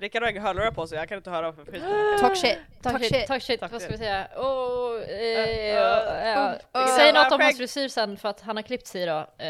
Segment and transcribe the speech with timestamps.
[0.00, 1.82] Rickard har inga hörlurar på sig, jag kan inte höra för skit.
[2.20, 2.58] Talk shit.
[2.82, 3.60] Talk shit, talk shit.
[3.60, 4.26] Vad ska vi säga?
[4.36, 8.62] Oh, eh, Uh, uh, uh, Säg något om hans frisyr sen för att han har
[8.62, 9.26] klippt sig idag.
[9.42, 9.48] Uh,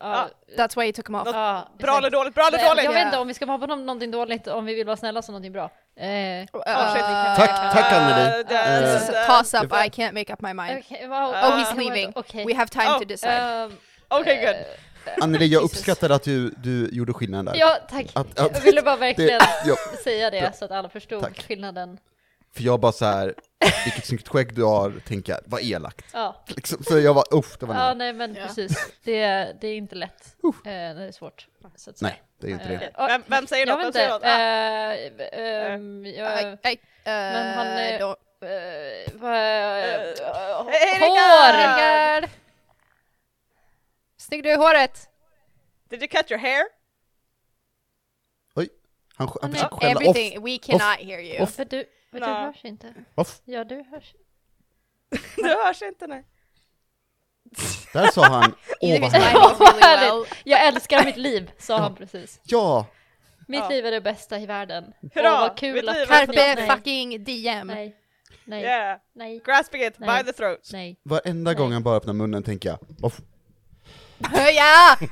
[0.00, 0.28] ja,
[0.58, 1.24] That's why you took him off.
[1.78, 2.84] Bra eller dåligt, bra eller Eh, dåligt!
[2.84, 5.22] Jag vet inte om vi ska hoppa på någonting dåligt, om vi vill vara snälla
[5.22, 5.64] så någonting bra.
[5.96, 6.46] Eh,
[7.36, 8.44] Tack, tack Anneli.
[8.44, 9.72] This is a Eh, toss up.
[9.72, 10.84] I can't make up my mind.
[10.90, 12.12] Oh, he's Eh, leaving.
[12.46, 13.30] We have time Oh, to decide.
[13.32, 13.76] Ehm,
[14.08, 14.56] Okej, good.
[15.04, 17.54] Eh, Anneli, jag uppskattar att du, du gjorde skillnaden där.
[17.56, 18.06] Ja, tack.
[18.12, 20.52] Att- att- jag ville bara verkligen Det, ja, säga det Bra.
[20.52, 21.42] så att alla förstod Tack.
[21.48, 21.98] skillnaden.
[22.54, 23.34] för jag bara så här,
[23.84, 26.06] vilket snyggt skägg du har, tänker jag, vad elakt.
[26.12, 27.94] Ja, Liksom, så jag var, uff, det var ja nära.
[27.94, 28.46] nej men Ja.
[28.46, 28.92] precis.
[29.04, 30.36] Det, är- det är inte lätt.
[30.44, 30.72] Uh.
[30.72, 31.46] Eh, det är svårt.
[31.76, 32.00] Så att.
[32.00, 32.90] Nej, det är inte Eh, det.
[32.96, 33.94] ja, Vem, vem säger Jag något?
[33.94, 34.08] vet inte.
[34.08, 34.22] något?
[34.24, 34.28] Ah.
[34.28, 39.10] Eh, ehm, jag- I, I, uh, Men han är- eh, Eh,
[41.00, 42.28] hår!
[44.30, 45.08] Snygg du i håret!
[45.90, 46.62] Did you cut your hair?
[48.54, 48.68] Oj,
[49.16, 49.52] han, han nej.
[49.60, 50.16] försöker skälla off.
[50.16, 51.42] Everything, we cannot hear you.
[51.42, 51.54] Off.
[51.54, 52.44] För du, för du Nej.
[52.46, 52.94] hörs inte.
[53.14, 53.40] off.
[53.44, 54.14] Ja, du hörs.
[55.36, 56.24] Du hörs inte nej.
[57.92, 59.00] Där sa han, åh
[59.58, 60.34] vad härligt.
[60.44, 62.40] Jag älskar mitt liv, sa han precis.
[62.44, 62.86] Ja,
[63.48, 63.68] Mitt Ja.
[63.68, 64.92] liv är det bästa i världen.
[65.14, 67.66] Hurra, Åh, vad kul att liv är ni- Carpe nej, fucking DM.
[67.66, 67.96] Nej,
[68.44, 70.18] nej, Yeah, nej, grasping it Nej.
[70.24, 70.68] by the throat.
[70.72, 71.00] nej.
[71.02, 73.20] varenda gång han bara öppnar munnen tänker jag, off.
[74.34, 74.96] yeah!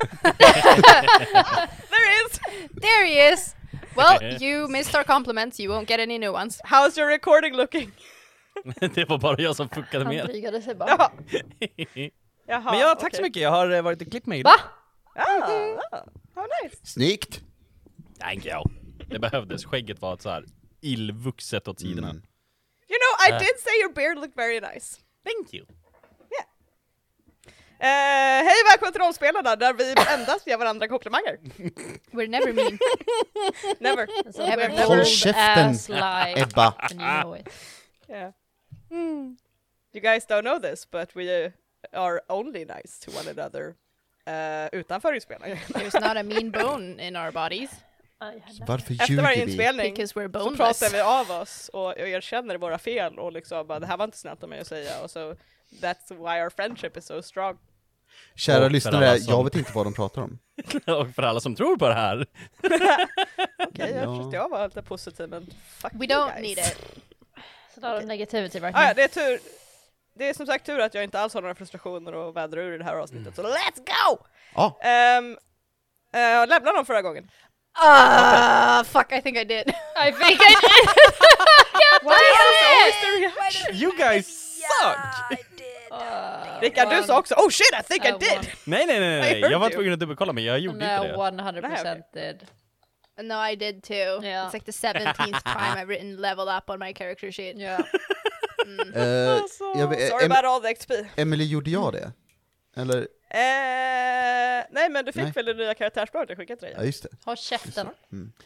[1.91, 2.41] There is!
[2.81, 3.55] There he is!
[3.97, 6.61] Well, you missed our compliments, you won't get any new ones.
[6.65, 7.93] How's your recording looking?
[8.95, 10.27] det var bara jag som fuckade Han med.
[10.27, 10.89] drygade sig bara.
[10.91, 11.11] Jaha,
[12.47, 13.17] Jaha Men ja, tack okej.
[13.17, 13.43] så mycket.
[13.43, 14.43] Jag har eh, varit och klippt mig.
[14.43, 14.55] Va?
[15.15, 15.23] Ah,
[15.93, 16.77] ah, how nice.
[16.83, 17.41] Snyggt!
[18.21, 18.63] Thank you.
[19.07, 19.65] Det behövdes.
[19.65, 20.45] Skägget var så här
[20.83, 22.11] illvuxet åt sidorna.
[22.11, 22.23] Mm.
[22.89, 23.39] You know, I Äh.
[23.39, 24.97] did say your beard looked very nice.
[25.25, 25.67] Thank you.
[27.81, 31.39] Eh, hej välkommen till Rollspelarna där vi endast ger varandra komplimanger.
[32.11, 32.79] We're never mean.
[33.79, 34.09] Never.
[34.27, 34.69] Alltså, Never.
[34.69, 35.75] we're Håll käften.
[36.37, 36.75] Ebba.
[36.79, 37.49] And you know it.
[38.09, 38.33] Yeah.
[39.93, 41.53] You guys don't know this, but we
[41.93, 43.75] are only nice to one another
[44.27, 45.59] uh, utanför inspelningen.
[45.59, 47.71] There's not a mean bone in our bodies
[48.67, 49.53] Varför Efter varje ljuger vi?
[49.53, 53.67] inspelning because we're så pratar vi av oss och, och erkänner våra fel och liksom
[53.67, 55.37] bara det här var inte snällt av mig att säga och så
[55.81, 57.59] that's why our friendship is so strong.
[58.37, 60.39] Kära Och lyssnare, som- jag vet inte vad de pratar om.
[60.87, 62.27] Och för alla som tror på det här.
[63.59, 64.31] Okej, jag Ja.
[64.33, 65.47] jag vara lite positiv men
[65.83, 66.43] fuck We don't guys.
[66.43, 66.77] need it.
[67.75, 68.89] Så där har negativity Ah, verkligen.
[68.89, 69.41] ja, det är tur.
[70.15, 72.75] Det är som sagt tur att jag inte alls har några frustrationer att vädra ur
[72.75, 74.19] i det här avsnittet, så let's go!
[74.55, 74.79] Ja,
[75.19, 77.31] Um, uh, lämnade dem förra gången.
[77.73, 79.69] Ah, fuck, I think I did.
[80.09, 80.89] I think I did!
[82.03, 83.77] Why is always the reaction?
[83.77, 84.27] You guys
[84.61, 84.99] suck!
[85.99, 88.51] Uh, Rickard, du sa också oh shit I think I I did!
[88.65, 89.41] Nej, nej, nej, nej.
[89.53, 91.43] Jag var tvungen att dubbelkolla men jag gjorde inte No, det.
[91.43, 92.47] 100% did.
[93.23, 93.95] No, I did too.
[93.95, 94.47] Yeah.
[94.47, 95.15] It's like the 17th
[95.45, 97.57] time I've written level up on my character sheet.
[97.57, 97.81] Yeah.
[98.95, 99.41] eh,
[99.75, 100.91] jag vet, Sorry em, about all the XP.
[101.17, 102.13] Emily, gjorde jag det?
[102.77, 105.33] Eller, Eh, nej men du fick Nej.
[105.33, 106.75] väl det nya karaktärsbladet jag skickat till dig?
[106.79, 107.09] ja just det.
[107.25, 107.89] Håll käften.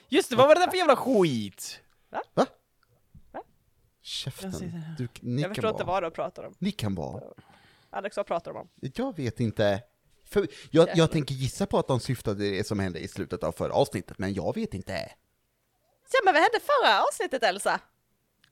[0.08, 1.80] Just det, vad var det där för jävla skit?
[2.10, 2.30] Käften.
[2.34, 2.46] Jag
[4.02, 6.00] ser Du, ni, Jag kan förstår inte vara.
[6.00, 6.54] vad du pratar om.
[6.58, 7.22] ni kan vara.
[7.90, 8.68] Alex, vad pratar de om?
[8.94, 9.82] Jag vet inte.
[10.24, 13.52] För jag, jag tänker gissa på att de syftade det som hände i slutet av
[13.52, 15.12] förra avsnittet, men jag vet inte.
[16.12, 17.80] Ja men vad hände förra avsnittet Elsa?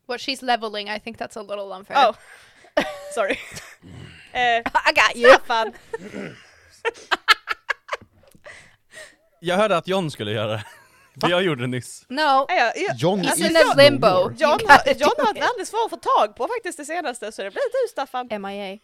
[0.06, 2.10] What she's leveling, I think that's a little unfair.
[2.10, 2.14] Oh,
[3.14, 3.32] sorry.
[4.32, 5.30] eh, I got you.
[5.34, 5.72] Staffan,
[9.40, 10.64] Jag hörde att John skulle göra det.
[11.20, 12.04] För jag gjorde det nyss.
[12.08, 12.94] No, ja, ja.
[12.96, 14.30] John he's is in a no limbo.
[14.36, 15.42] John, har, John har it.
[15.42, 18.28] väldigt svår att få tag på faktiskt det senaste, så det blir du Staffan.
[18.42, 18.78] MIA.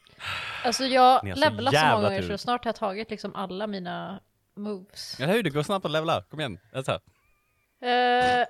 [0.65, 2.29] Alltså jag har så så många gånger tur.
[2.29, 4.21] så snart har jag tagit liksom alla mina
[4.57, 5.21] moves.
[5.21, 5.43] Eller hur?
[5.43, 6.23] Det går snabbt att levla.
[6.23, 6.59] Kom igen.
[6.75, 7.01] Elsa.
[7.83, 8.47] Uh,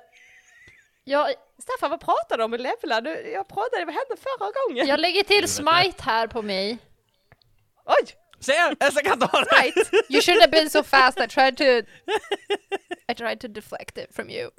[1.05, 1.27] jag,
[1.59, 3.01] Staffan, vad pratar du om med levlar?
[3.01, 4.87] Du, jag pratade, vad hände förra gången?
[4.87, 6.79] jag lägger till smite här på mig.
[7.85, 8.15] Oj!
[8.41, 8.53] Se!
[8.81, 9.57] Elsa kan ta det!
[9.57, 9.77] Right!
[10.09, 11.21] You shouldn't have been so fast.
[11.21, 11.65] I tried to.
[13.09, 14.51] I tried to deflect it from you.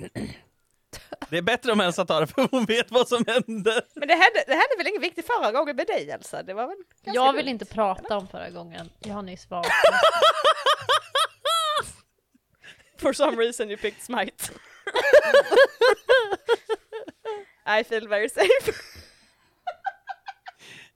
[1.29, 3.81] Det är bättre om Elsa tar det för hon vet vad som hände.
[3.95, 6.43] Men det hände, det hände väl inget viktigt förra gången med dig Elsa?
[6.43, 8.89] Det var väl Jag vill inte prata om förra gången.
[8.99, 9.67] Jag har nyss valt.
[12.97, 14.51] For some reason you picked Smite.
[17.79, 18.71] I feel very safe.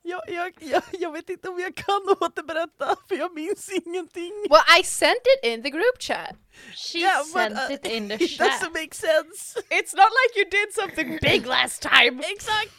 [0.04, 4.32] Jag, jag, jag, jag vet inte om jag kan återberätta, för jag minns ingenting.
[4.50, 6.36] Well, I sent it in the group chat.
[6.76, 8.48] She Yeah, but, sent uh, it in the It chat.
[8.48, 9.58] doesn't make sense.
[9.70, 12.20] It's not like you did something big last time!
[12.20, 12.72] Exakt!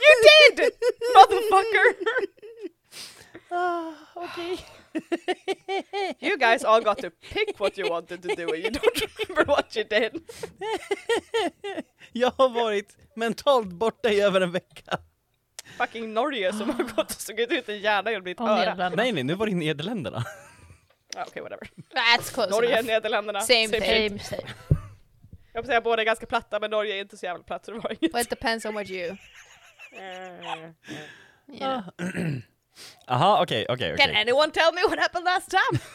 [0.00, 0.14] You
[0.56, 0.72] did!
[1.16, 1.94] Motherfucker!
[4.14, 4.58] Okej.
[6.20, 9.44] You guys all got to pick what you wanted to do and you don't remember
[9.52, 10.22] what you did.
[12.12, 14.98] Jag har varit mentalt borta i över en vecka.
[15.76, 18.88] Fucking Norge som har gått och sugit ut en hjärna genom ditt Och öra.
[18.88, 20.24] Nej nej, nu var det i Nederländerna.
[21.14, 21.70] Ja, Okej, whatever.
[21.94, 22.86] That's close Norge, enough.
[22.86, 23.40] Nederländerna.
[23.40, 23.84] Same shit.
[23.84, 24.42] Same, same.
[25.52, 27.70] Jag får säga båda är ganska platta men Norge är inte så jävla platt så
[27.70, 28.14] det var inget.
[28.14, 29.08] Well, it depends on what you,
[31.50, 31.82] know.
[33.06, 35.80] Aha, okej, okej, Can anyone tell me what happened last time?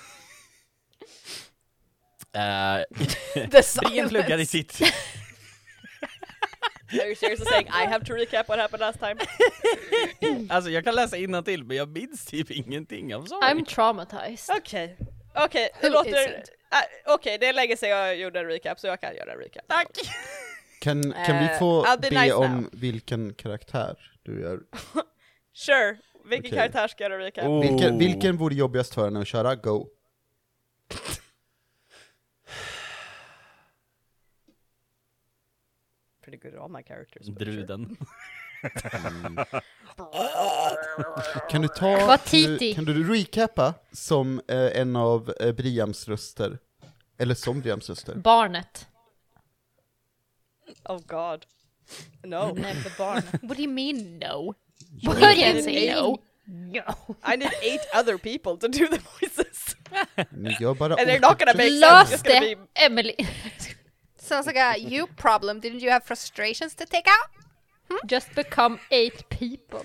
[2.36, 2.82] Eh,
[3.52, 4.82] The i sitt...
[7.02, 9.16] Are you seriously saying I have to recap what happened last time?
[10.50, 13.42] Alltså jag kan läsa till men jag minns typ ingenting, I'm sorry.
[13.54, 14.56] I'm traumatized.
[14.58, 14.98] Okej,
[15.36, 16.10] okej, det Who låter...
[16.12, 16.50] isn't?
[16.72, 19.40] Äh, Okej, det är länge sedan jag gjorde en recap så jag kan göra en
[19.40, 19.68] recap.
[19.68, 19.88] Tack!
[20.80, 22.70] Kan, kan vi Eh, få be be nice om now.
[22.74, 24.60] vilken karaktär du gör?
[25.56, 26.58] Sure, vilken Okej.
[26.58, 27.46] karaktär ska jag göra recap?
[27.46, 27.62] Oh.
[27.62, 29.56] Vilken, vilken vore jobbigast för henne att köra?
[29.56, 29.88] Go!
[36.24, 37.30] Pretty good at all my characters.
[37.30, 37.54] but sure.
[37.54, 37.98] Druden.
[41.50, 42.76] Kan du ta, kan du, titig.
[42.76, 46.58] kan du recappa som eh, en av eh, Briams röster?
[47.18, 48.16] Eller som Briams röster?
[48.16, 48.88] Barnet.
[50.90, 51.46] Oh god.
[52.24, 52.54] No.
[52.54, 53.26] Never barnet.
[53.42, 54.56] What do you mean no?
[55.04, 56.18] What do you say no.
[56.46, 57.16] No.
[57.24, 59.76] I need eight other people to do the voices.
[60.32, 61.80] Ni gör bara And they're not gonna make sense.
[61.86, 63.16] Lös It's gonna det, be Emily.
[64.24, 65.60] Sounds like a you problem.
[65.60, 67.30] Didn't you have frustrations to take out?
[68.12, 69.82] Just become eight people.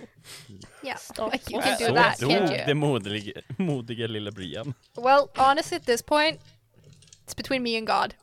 [0.82, 1.32] Yeah, Stop.
[1.32, 2.66] like you can do Så that, dog can't you?
[2.66, 4.74] det modiga, modiga lilla Brian.
[4.96, 6.40] Well, honestly, at this point,
[7.26, 8.14] it's between me and God.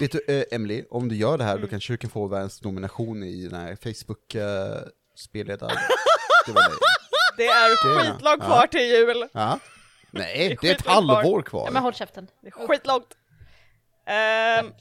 [0.00, 2.62] Vet du, eh, Emily, om du gör det här, då kanske du kan få världens
[2.62, 4.42] nomination i den här Facebook uh,
[5.16, 5.72] spelledar...
[7.36, 8.12] det är Grejerna.
[8.14, 8.46] skitlångt Ja.
[8.46, 9.28] kvar till jul.
[9.32, 9.58] Ja.
[10.10, 10.94] Nej, det är ett skitlångt kvar.
[10.94, 11.80] halvår Ja, men kvar.
[11.80, 12.28] håll käften.
[12.40, 13.16] Det är skitlångt.
[14.10, 14.72] Um.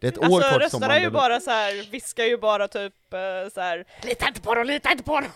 [0.00, 2.36] Det är ett år alltså kvar till rösterna är ju bara så här, viskar ju
[2.38, 3.84] bara typ uh, så här.
[4.02, 5.30] lita inte på dem, lita inte på dem.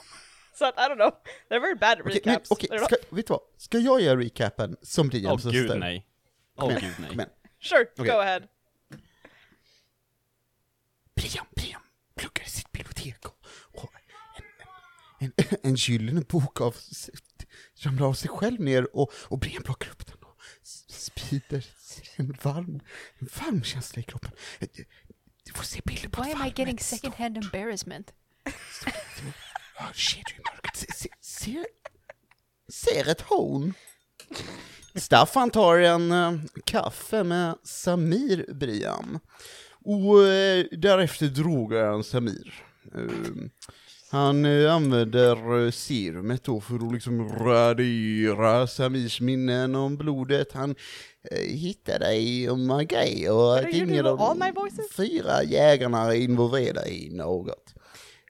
[0.59, 1.13] Så att I don't know,
[1.51, 2.51] they're very bad recaps.
[2.51, 3.41] okej, not- ska, vet du vad?
[3.57, 6.07] Ska jag göra recapen som Åh Briams gud nej.
[6.57, 7.27] Åh igen, gud nej.
[7.61, 8.13] Sure, Okej.
[8.13, 8.41] go ahead.
[11.17, 11.81] Brian, Brian
[12.15, 13.47] pluggar i sitt bibliotek och,
[13.83, 13.91] och
[15.19, 16.77] en, en, en, en gyllene bok av
[17.77, 20.41] ramlar av sig själv ner och, och Brian plockar upp den och
[20.89, 21.65] sprider
[22.17, 22.81] en varm,
[23.19, 24.31] en varm känsla i kroppen.
[25.45, 28.13] Du får se bilder på Why am I getting second hand embarrassment?
[29.79, 30.77] Ja, Kedjor i mörkret.
[30.77, 31.67] Se, se, ser,
[32.69, 33.75] ser ett horn.
[34.95, 39.21] Staffan tar en eh, kaffe med Samir Brian.
[39.85, 42.55] Och eh, därefter drogar han Samir.
[42.95, 43.49] Eh,
[44.11, 50.75] han eh, använder serumet då för att liksom radera Samirs minnen om blodet han
[51.31, 56.15] eh, hittade i Magay och But att are you ingen av de fyra jägarna är
[56.15, 57.75] involverade i något.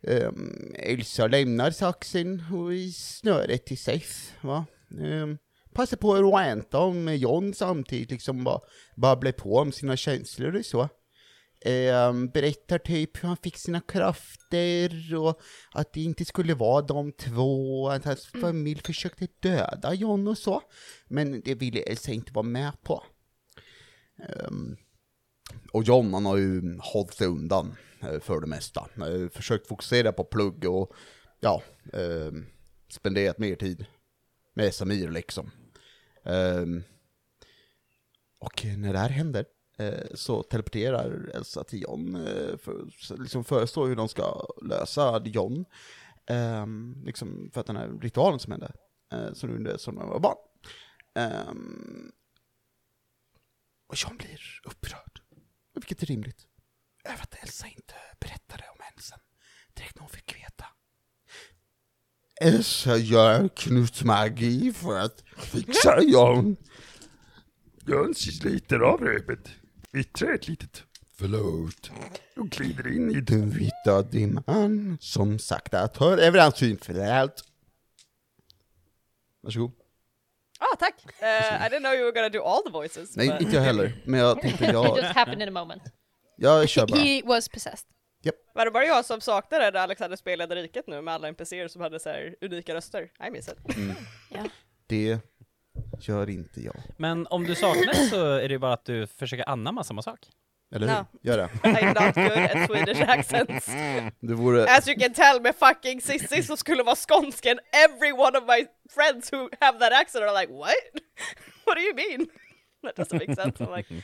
[0.02, 4.66] Um, Elsa lämnar saxen och i snöret till Seth, va?
[5.00, 5.38] Um,
[5.74, 8.60] passa på att ranta om John samtidigt, liksom bara
[8.96, 10.88] babbla på om sina känslor och så.
[11.66, 15.40] Um, berättar typ hur han fick sina krafter och
[15.72, 20.62] att det inte skulle vara de två, att hans familj försökte döda John och så.
[21.08, 23.04] Men det ville Elsa inte vara med på.
[24.18, 24.76] Ehm,
[25.72, 28.88] och John han har ju hållit sig undan eh, för det mesta.
[28.96, 30.92] Eh, Försökt fokusera på plugg och
[31.40, 32.32] ja, eh,
[32.88, 33.86] spenderat mer tid
[34.54, 35.50] med Samir liksom.
[36.24, 36.82] Ehm,
[38.38, 39.46] och när det här händer eh,
[39.78, 42.84] Eh, så teleporterar Elsa till John, eh, för,
[43.18, 45.64] liksom förestår hur de ska lösa John.
[46.26, 48.72] Ehm, liksom för att den här ritualen som hände,
[49.12, 50.36] eh, som nu under som de var barn.
[51.14, 52.12] Ehm,
[53.86, 55.20] och John blir upprörd,
[55.74, 56.46] vilket är rimligt,
[57.04, 59.18] över att Elsa inte berättade om händelsen
[59.74, 60.64] direkt när hon fick veta.
[62.40, 66.56] Elsa gör knutmagi för att fixa John.
[67.86, 69.50] John sliter av repet
[69.94, 70.84] yttrar ett litet
[71.16, 71.90] förlåt
[72.36, 77.44] och glider in i den vita dimman som sakta tar över hans synfält.
[79.40, 79.72] Varsågod.
[80.58, 80.94] Ah, tack!
[81.22, 83.16] Uh, I didn't know you were gonna do all the voices.
[83.16, 85.82] Nej, but- inte jag heller, men jag tänkte It jag, just happened in a moment.
[86.36, 87.00] jag kör bara.
[87.00, 87.88] He was possessed.
[88.54, 91.82] Var det bara jag som saknade när Alexander spelade riket nu med alla NPCer som
[91.82, 93.10] hade så här unika röster?
[93.26, 93.58] I miss it.
[94.30, 94.44] Ja.
[94.86, 95.18] Det
[96.00, 96.76] gör inte jag.
[96.96, 100.02] Men om du saknar det så är det ju bara att du försöker anamma samma
[100.02, 100.18] sak.
[100.74, 100.94] Eller hur?
[100.94, 101.06] No.
[101.22, 101.50] Gör det.
[101.62, 103.66] I'm not good at Swedish accents.
[104.20, 104.64] Det vore...
[104.64, 108.44] As you can tell med fucking Cissi som skulle vara skånsk and every one of
[108.48, 110.74] my friends who have that accent are like what?
[111.66, 112.26] What do you mean?
[112.82, 113.64] That doesn't make sense.
[113.64, 114.02] I'm like,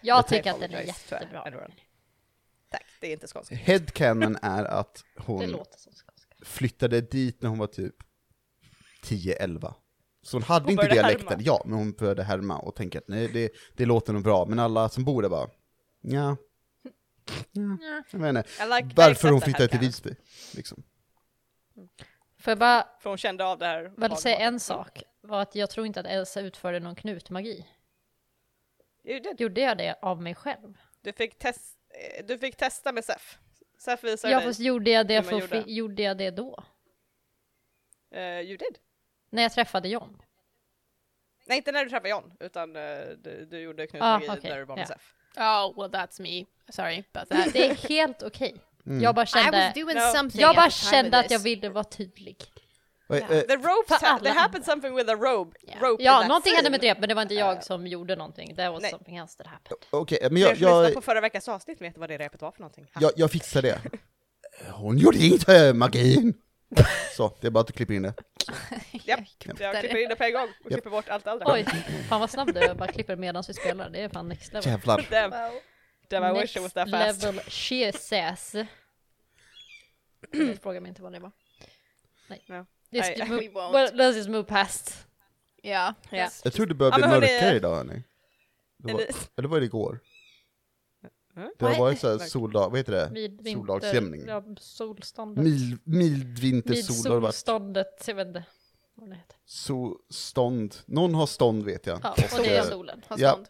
[0.00, 1.44] Jag tycker att den är jättebra.
[2.70, 3.54] Tack, det är inte skånska.
[3.54, 6.34] Headcanon är att Det hon låter som skånska.
[6.44, 7.94] flyttade dit när hon var typ
[9.02, 9.74] 10-11.
[10.28, 11.42] Så hon hade Hon inte dialekten, härma.
[11.44, 14.58] ja, men hon började härma och tänka att nej, det, det låter nog bra, men
[14.58, 15.48] alla som bor där bara,
[16.00, 16.36] ja.
[17.52, 18.02] ja.
[18.10, 19.78] Jag vet inte, like, varför hon flyttade till.
[19.78, 20.14] Visby,
[20.56, 20.82] liksom.
[22.40, 23.92] Får jag bara För hon kände av det här.
[23.96, 25.02] väl säga en sak?
[25.20, 27.66] Var att jag tror inte att Elsa utförde någon knutmagi.
[29.04, 29.40] Did.
[29.40, 30.74] Gjorde jag det av mig själv?
[31.02, 31.78] Du fick, test,
[32.18, 33.38] eh, du fick testa med Sef.
[33.78, 34.48] Sef visade Ja, dig.
[34.48, 35.56] fast gjorde jag det, för, gjorde.
[35.56, 35.70] gjorde.
[35.72, 36.64] gjorde jag det då?
[38.14, 38.78] Uh, you did.
[39.30, 40.16] När jag träffade John?
[41.46, 42.82] Nej, inte när du träffade John, utan eh,
[43.24, 44.86] du, du gjorde Ah, knutmagi okej, när du var med ja.
[44.86, 45.14] Sef.
[45.36, 46.44] Oh, well, that's me.
[46.72, 47.52] Sorry about that.
[47.52, 48.56] Det är helt okej.
[48.86, 49.02] Mm.
[49.02, 50.00] Jag bara I was kände, doing No.
[50.16, 50.40] something.
[50.40, 52.36] jag bara kände att jag ville vara tydlig.
[53.10, 55.58] Eh, The ropes, ha- there happened something with a rope.
[55.62, 55.74] Ja.
[55.88, 58.56] rope Ja, någonting hände med det, men det var inte jag Eh, som gjorde någonting.
[58.56, 58.90] That was nej.
[58.90, 59.78] something else that happened.
[59.90, 62.50] Okej, men Ni jag, lyssnade jag, på förra veckans avsnitt vet vad det repet var
[62.52, 62.90] för någonting.
[63.00, 63.78] jag, jag fixar det.
[64.72, 66.34] Hon gjorde inte magin!
[67.16, 68.14] Så, det är bara att du klipper in det.
[68.92, 71.52] Japp, jag klipper in det på en gång och klipper bort allt andra.
[71.52, 71.64] Oj,
[72.08, 72.66] fan vad snabb du är.
[72.66, 73.90] Jag bara klipper medan vi spelar.
[73.90, 74.70] Det är fan next level.
[74.70, 75.06] Jävlar.
[75.10, 75.30] Damn,
[76.08, 77.22] damn I wish it was that fast.
[77.22, 78.54] level Jesus.
[80.30, 81.32] Jag frågar mig inte vad det var.
[82.28, 82.42] Nej.
[82.46, 82.66] No.
[82.90, 83.72] Just I- I- move, won't.
[83.72, 85.06] well, let's just move past.
[85.62, 85.94] Yeah.
[86.12, 86.30] Yeah.
[86.44, 88.02] Jag tror det börjar Ja, bli mörkare idag hörni.
[88.76, 90.00] Det var, Eller- eller var det igår?
[91.38, 91.50] Mm.
[91.58, 91.80] Det har Nej.
[91.80, 93.52] varit såhär soldag, vad heter det?
[93.52, 94.24] Soldagsstämning.
[94.26, 95.44] Ja, solståndet.
[95.44, 95.78] Mil,
[97.08, 97.34] har det varit.
[97.34, 98.44] solståndet, jag vet inte
[98.94, 99.36] vad det heter.
[99.44, 100.76] So, stånd.
[100.86, 102.00] Någon har stånd vet jag.
[102.02, 103.04] Ja, Och, det är eh, solen.
[103.08, 103.30] Har Ja.
[103.32, 103.46] stånd.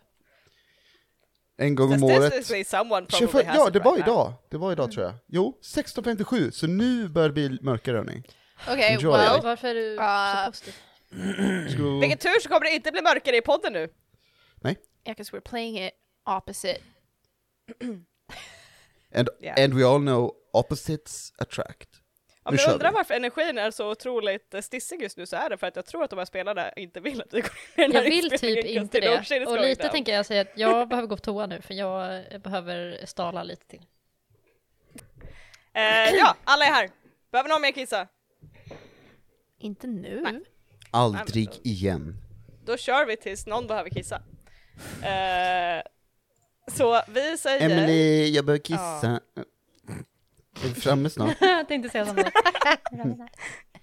[1.56, 2.16] En gång om året.
[2.16, 4.32] Statistically someone probably 25, has ja, det var idag.
[4.48, 5.14] Det var idag tror jag.
[5.26, 8.22] Jo, 16.57, så nu börjar det bli mörkare hörni.
[8.62, 9.12] Okay, Enjoy.
[9.12, 10.74] well, Varför är du Uh, så positiv?
[11.70, 11.98] Ska...
[11.98, 13.88] Vilken tur så kommer det inte bli mörkare i podden nu.
[15.08, 15.92] yeah, because we're playing it
[16.26, 16.78] opposite.
[19.14, 19.64] And, Yeah.
[19.64, 21.88] and we all know opposites attract.
[22.50, 22.94] Ni kör undrar vi.
[22.94, 25.86] varför energin är så otroligt eh, stissig just nu så är det för att jag
[25.86, 28.10] tror att de här spelarna inte vill att vi går in i den Jag här
[28.10, 29.36] vill inspelningen, typ inte det.
[29.42, 29.90] is Och lite down.
[29.92, 33.66] tänker jag säga att jag behöver gå på toa nu för jag behöver stala lite
[33.66, 33.86] till.
[35.72, 35.82] Eh,
[36.14, 36.90] ja, alla är här.
[37.32, 38.08] Behöver någon mer kissa?
[39.58, 40.20] Inte nu.
[40.24, 40.40] Nej.
[40.90, 42.16] Aldrig igen.
[42.64, 44.16] Då kör vi tills någon behöver kissa.
[45.02, 45.82] Eh,
[46.72, 47.70] så vi säger...
[47.70, 49.20] Emily, jag behöver kissa.
[50.64, 51.36] Är vi framme snart?
[51.40, 52.24] jag tänkte säga samma.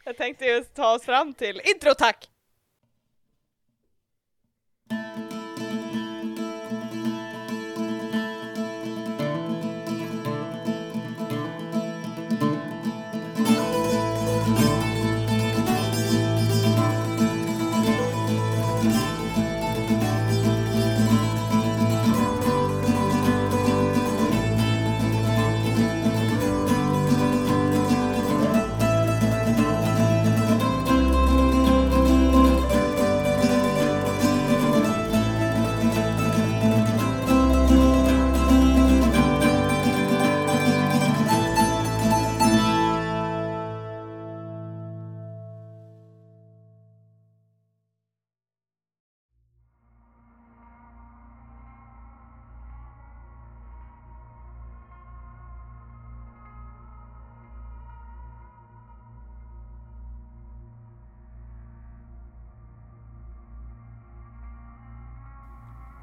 [0.05, 2.29] Jag tänkte just ta oss fram till intro tack!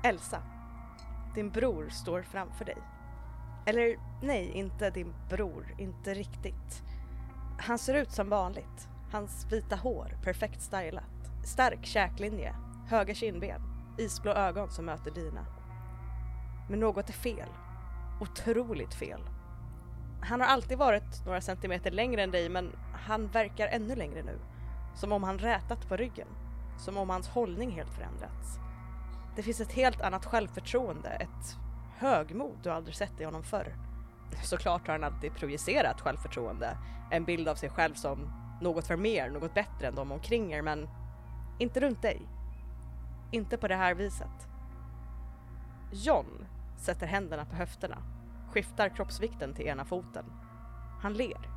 [0.04, 0.42] Elsa,
[1.35, 2.78] din bror står framför dig.
[3.66, 6.82] Eller nej, inte din bror, inte riktigt.
[7.59, 8.88] Han ser ut som vanligt.
[9.12, 11.04] Hans vita hår, perfekt stylat.
[11.44, 12.54] Stark käklinje,
[12.88, 13.62] höga kindben,
[13.99, 15.47] isblå ögon som möter dina.
[16.68, 17.49] Men något är fel.
[18.21, 19.21] Otroligt fel.
[20.21, 24.38] Han har alltid varit några centimeter längre än dig men han verkar ännu längre nu.
[24.94, 26.28] Som om han rätat på ryggen.
[26.78, 28.59] Som om hans hållning helt förändrats.
[29.36, 31.56] Det finns ett helt annat självförtroende, ett
[31.96, 33.76] högmod du aldrig sett i honom förr.
[34.42, 36.78] Såklart har han alltid projicerat självförtroende,
[37.10, 40.62] en bild av sig själv som något för mer, något bättre än de omkring er,
[40.62, 40.88] men
[41.58, 42.22] inte runt dig.
[43.30, 44.48] Inte på det här viset.
[45.92, 46.46] John
[46.76, 47.98] sätter händerna på höfterna,
[48.50, 50.24] skiftar kroppsvikten till ena foten.
[51.02, 51.50] Han ler.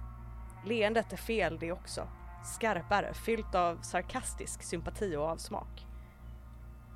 [0.65, 2.08] Leendet är fel det också.
[2.44, 5.88] Skarpare, fyllt av sarkastisk sympati och avsmak.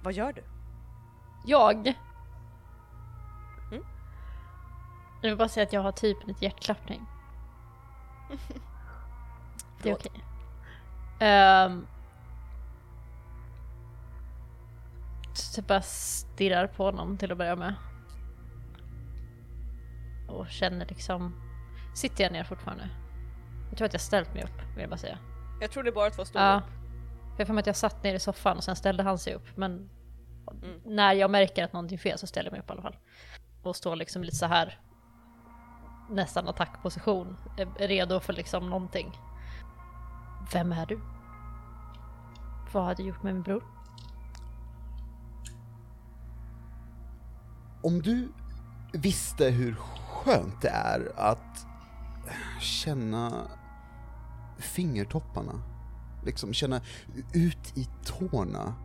[0.04, 0.59] Vad gör du?
[1.46, 1.94] Jag
[5.22, 7.06] Jag vill bara säga att jag har typ lite hjärtklappning.
[9.84, 10.24] Det är okej.
[11.20, 11.88] Ehm.
[15.34, 17.76] så jag bara stirrar på honom till att börja med.
[20.28, 21.36] Och känner liksom...
[21.96, 22.90] Sitter jag ner fortfarande?
[23.70, 25.18] Jag tror att jag ställt mig upp, vill jag bara säga.
[25.62, 26.58] Jag tror det bara två stod Ja.
[26.58, 26.64] upp.
[27.36, 29.34] För jag får mig att jag satt ner i soffan och sen ställde han sig
[29.34, 29.58] upp.
[29.58, 29.90] Men
[30.64, 30.82] Mm.
[30.86, 32.98] när jag märker att någonting är fel så ställer jag mig upp i alla fall.
[33.64, 34.80] Och står liksom lite så här
[36.10, 37.38] nästan attackposition.
[37.58, 39.18] Eh, redo för liksom någonting.
[40.54, 41.00] Vem är du?
[42.74, 43.64] Vad har du gjort med min bror?
[47.84, 48.32] Om du
[48.94, 51.68] visste hur skönt det är att
[52.62, 53.48] känna
[54.58, 55.62] fingertopparna,
[56.26, 56.82] liksom känna
[57.34, 58.76] ut i tårna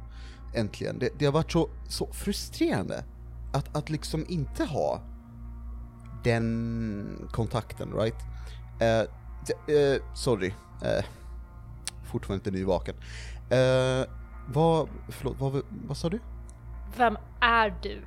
[0.54, 0.98] äntligen.
[0.98, 3.04] Det, det har varit så, så frustrerande
[3.52, 5.02] att, att liksom inte ha
[6.24, 8.14] den kontakten, right?
[8.78, 11.04] Det- eh, sorry, eh,
[12.04, 12.94] fortfarande inte nyvaken.
[13.50, 14.08] Eh,
[14.48, 16.20] vad, förlåt, vad, vad sa du?
[16.96, 18.00] Vem är du?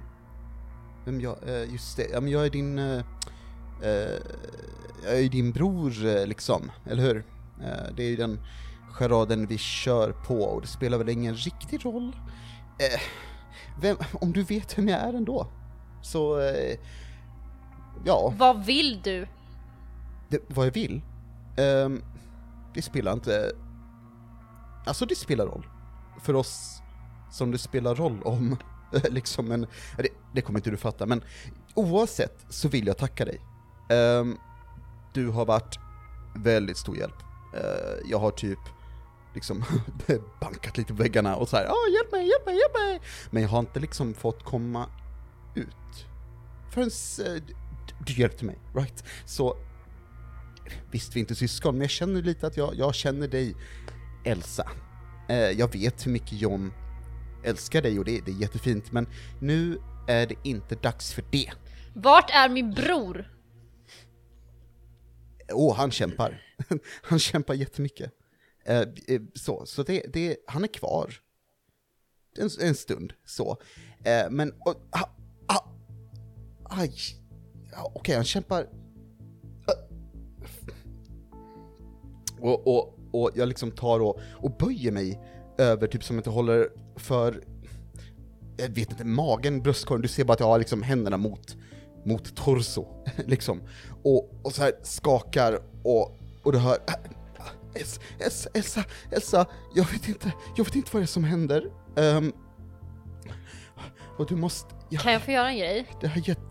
[1.05, 1.37] Vem jag,
[1.71, 2.77] just det, ja men jag är din,
[5.03, 7.23] jag är din bror liksom, eller hur?
[7.95, 8.39] Det är ju den
[8.91, 12.15] charaden vi kör på och det spelar väl ingen riktig roll.
[12.79, 13.01] Eh,
[13.81, 15.47] vem, om du vet vem jag är ändå,
[16.01, 16.77] så eh,
[18.05, 19.27] ja, Vad vill du?
[20.29, 21.01] det, vad jag vill.
[21.57, 22.01] Ehm,
[22.73, 23.51] det spelar inte,
[24.85, 25.67] alltså det spelar roll.
[26.21, 26.81] För oss
[27.31, 28.57] som det spelar roll om,
[29.09, 29.67] liksom en,
[29.97, 31.21] det, det kommer inte du fatta, men
[31.75, 33.41] oavsett så vill jag tacka dig.
[33.89, 34.37] Ehm,
[35.13, 35.79] du har varit
[36.35, 37.21] väldigt stor hjälp.
[37.55, 38.59] Eh, jag har typ
[39.37, 39.63] liksom
[40.41, 43.01] bankat lite på väggarna och så här, ah, hjälp mig, hjälp mig, hjälp mig!
[43.31, 44.89] Men jag har inte liksom fått komma
[45.55, 46.05] ut.
[46.71, 46.89] Förrän
[47.25, 47.43] eh,
[48.05, 49.03] du, hjälpte mig, right?
[49.25, 49.57] Så
[50.91, 53.55] Visst, vi är inte syskon, men jag känner lite att jag, jag känner dig,
[54.25, 54.71] Elsa.
[55.29, 56.73] Eh, jag vet hur mycket John
[57.43, 59.07] älskar dig och det, det är jättefint, men
[59.41, 61.51] nu är det inte dags för det.
[61.93, 63.31] Vart är min bror?
[65.51, 66.41] Åh, han kämpar.
[67.01, 68.11] han kämpar jättemycket.
[68.67, 71.13] Eh, eh, så, så det, det, han är kvar.
[72.37, 73.57] En, en stund, så.
[74.03, 75.09] Eh, men, och, ah,
[75.47, 75.69] ah,
[76.63, 76.93] aj.
[77.71, 78.61] Ja, Okej, han kämpar.
[78.61, 78.67] Eh.
[82.39, 85.19] Och, och, och jag liksom tar och, och böjer mig
[85.57, 87.43] över, typ som att jag håller för,
[88.57, 91.57] jag vet inte, magen, bröstkorgen, du ser bara att jag har liksom händerna mot,
[92.05, 92.85] mot torso,
[93.25, 93.61] liksom.
[94.03, 96.77] Och, och så här skakar och, och du hör
[97.79, 101.71] Elsa, Elsa, Elsa, Elsa, jag vet inte, jag vet inte vad det är som händer.
[101.97, 102.33] Ehm,
[104.17, 105.85] och du måste, ja, Kan jag få göra en grej?
[106.01, 106.41] det här jätte...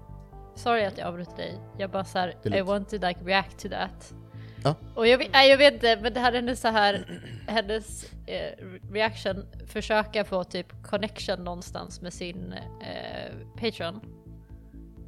[0.55, 1.59] Sorry att jag avbryter dig.
[1.79, 4.15] Jag bara såhär, I want to like react to that.
[4.65, 4.75] Ja.
[4.95, 8.13] Och jag, vet- nej, jag vet inte, men det här är hennes så här, hennes
[8.27, 14.01] eh, reaction, försöka få typ connection någonstans med sin eh, Patreon.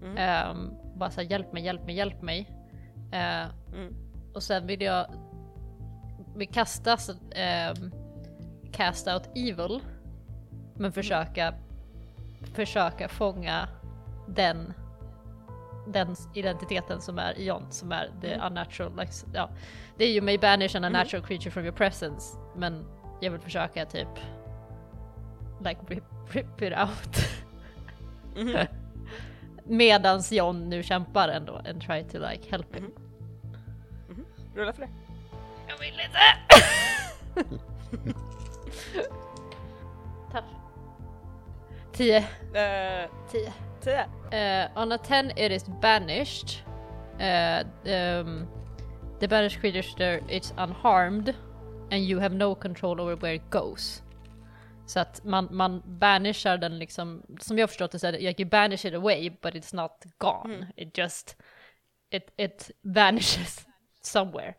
[0.02, 0.16] Mm.
[0.16, 2.50] Ehm, bara såhär, hjälp mig, hjälp mig, hjälp mig.
[3.12, 3.94] Eh, Mm.
[4.34, 5.06] Och sen vill jag,
[6.38, 7.92] vi kastas, um,
[8.72, 9.80] cast out evil.
[10.76, 11.54] Men försöka,
[12.54, 13.68] försöka fånga
[14.28, 14.74] den
[15.92, 19.50] den identiteten som är John, som är the unnatural, like, ja.
[19.96, 22.84] Det är ju may banish an unnatural creature from your presence, men
[23.20, 24.08] jag vill försöka typ
[25.60, 27.16] like rip, rip it out.
[28.36, 28.66] Mhm.
[29.64, 32.90] Medans John nu kämpar ändå and try to like help him.
[34.54, 35.07] Rulla för det.
[35.78, 36.18] Jag vill inte!
[40.32, 40.44] Tough.
[41.92, 42.16] 10.
[42.16, 43.52] Eh, 10.
[43.80, 44.04] tio.
[44.32, 46.62] Uh, on a 10 it is banished.
[47.20, 48.46] Uh, um,
[49.20, 51.34] the banished creature is unharmed
[51.90, 54.02] and you have no control over where it goes.
[54.86, 58.42] Så att man, man banishar den liksom, som jag förstått det så är det, like
[58.42, 60.66] you banish it away but it's not gone.
[60.76, 61.36] It just,
[62.10, 63.66] it, it vanishes
[64.02, 64.54] somewhere.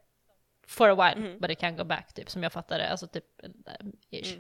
[0.70, 2.90] For a while, but it can go back typ, som jag fattar det.
[2.90, 4.38] Alltså typ, um, ish.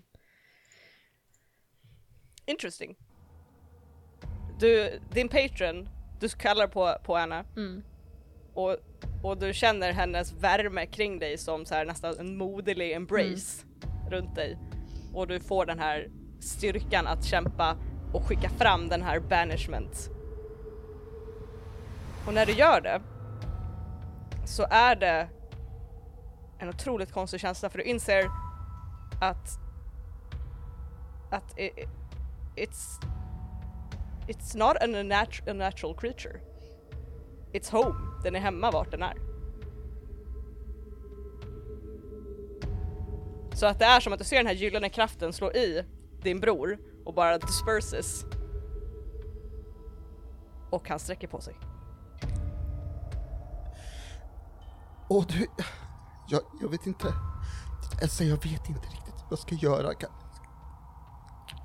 [2.45, 2.95] Interesting.
[4.59, 5.89] Du, din patron,
[6.19, 7.83] du kallar på, på henne Mm.
[8.53, 8.77] och,
[9.23, 13.65] och du känner hennes värme kring dig som så här nästan en moderlig embrace
[14.09, 14.57] runt dig.
[15.13, 17.77] Och du får den här styrkan att kämpa
[18.13, 20.09] och skicka fram den här banishment.
[22.27, 23.01] Och när du gör det
[24.45, 25.27] så är det
[26.59, 28.29] en otroligt konstig känsla för du inser
[29.21, 29.59] att
[31.31, 31.89] att it,
[32.55, 33.05] it's
[34.27, 36.39] it's not an unnatural, unnatural creature.
[37.53, 37.95] It's home.
[38.23, 39.17] Den är hemma vart den är.
[43.53, 45.83] Så att det är som att du ser den här gyllene kraften slå i
[46.21, 48.25] din bror och bara disperses.
[50.69, 51.55] Och han sträcker på sig.
[55.09, 55.47] Åh du,
[56.29, 57.13] jag, jag vet inte.
[58.01, 59.93] Elsa, jag vet inte riktigt vad jag ska göra.
[59.93, 60.09] Kan,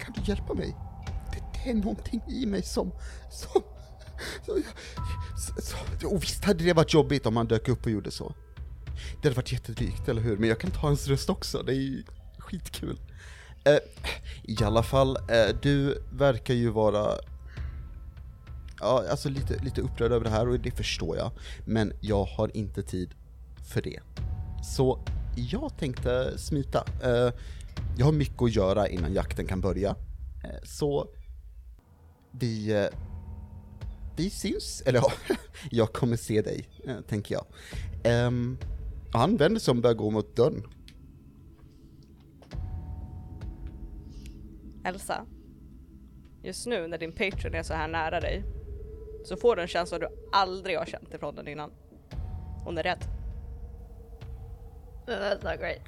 [0.00, 0.77] kan du hjälpa mig?
[1.33, 2.90] Det, det är någonting i mig som,
[3.31, 3.62] som,
[4.46, 4.62] som,
[5.37, 8.35] så, så, och visst hade det varit jobbigt om han dök upp och gjorde så.
[9.22, 10.37] Det hade varit jättedrygt, eller hur?
[10.37, 12.05] Men jag kan ta hans röst också, det är ju
[12.38, 13.00] skitkul.
[13.64, 13.79] Eh,
[14.42, 17.18] I alla fall, eh, du verkar ju vara
[18.81, 21.31] Ja, alltså lite, lite upprörd över det här och det förstår jag.
[21.64, 23.14] Men jag har inte tid
[23.68, 24.00] för det.
[24.64, 24.98] Så
[25.37, 26.85] jag tänkte smita.
[27.03, 27.33] Eh,
[27.98, 29.90] jag har mycket att göra innan jakten kan börja.
[30.44, 31.09] Eh, så
[32.31, 32.87] vi, eh,
[34.16, 35.12] vi syns, eller ja,
[35.70, 36.68] jag kommer se dig,
[37.09, 37.46] tänker jag.
[38.05, 38.59] Ehm,
[39.12, 40.62] han vänder sig om och börjar gå mot dörren.
[44.85, 45.27] Elsa,
[46.42, 48.44] just nu när din patron är så här nära dig
[49.24, 51.70] så får du en känsla du aldrig har känt ifrån den innan.
[52.64, 53.24] Hon är rädd.
[55.07, 55.83] That's not great.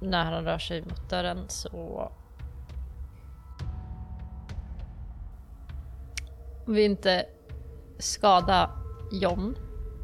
[0.00, 2.12] När han rör sig mot dörren så...
[6.66, 7.26] Vill inte
[7.98, 8.70] skada
[9.12, 9.56] John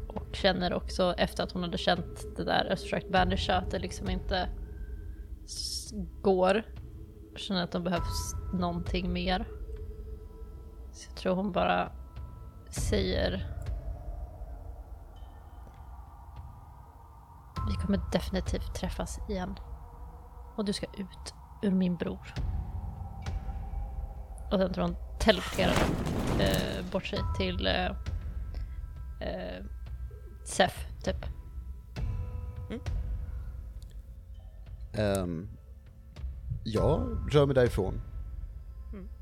[0.07, 4.09] och känner också efter att hon hade känt det där Österstrakt Bandage att det liksom
[4.09, 4.49] inte
[6.21, 6.63] går.
[7.35, 9.47] Känner att de behövs någonting mer.
[10.91, 11.91] Så jag tror hon bara
[12.69, 13.47] säger
[17.69, 19.59] Vi kommer definitivt träffas igen.
[20.55, 22.33] Och du ska ut ur min bror.
[24.51, 25.73] Och sen tror hon teleporterar
[26.39, 27.85] eh, bort sig till eh,
[29.19, 29.65] eh,
[30.43, 31.25] Sef, typ.
[34.93, 35.49] Ehm,
[36.63, 38.01] jag rör mig därifrån.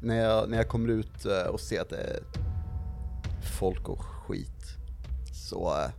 [0.01, 2.19] När, jag, när jag kommer ut eh, och ser att det är
[3.59, 4.77] folk och skit,
[5.33, 5.89] så eh,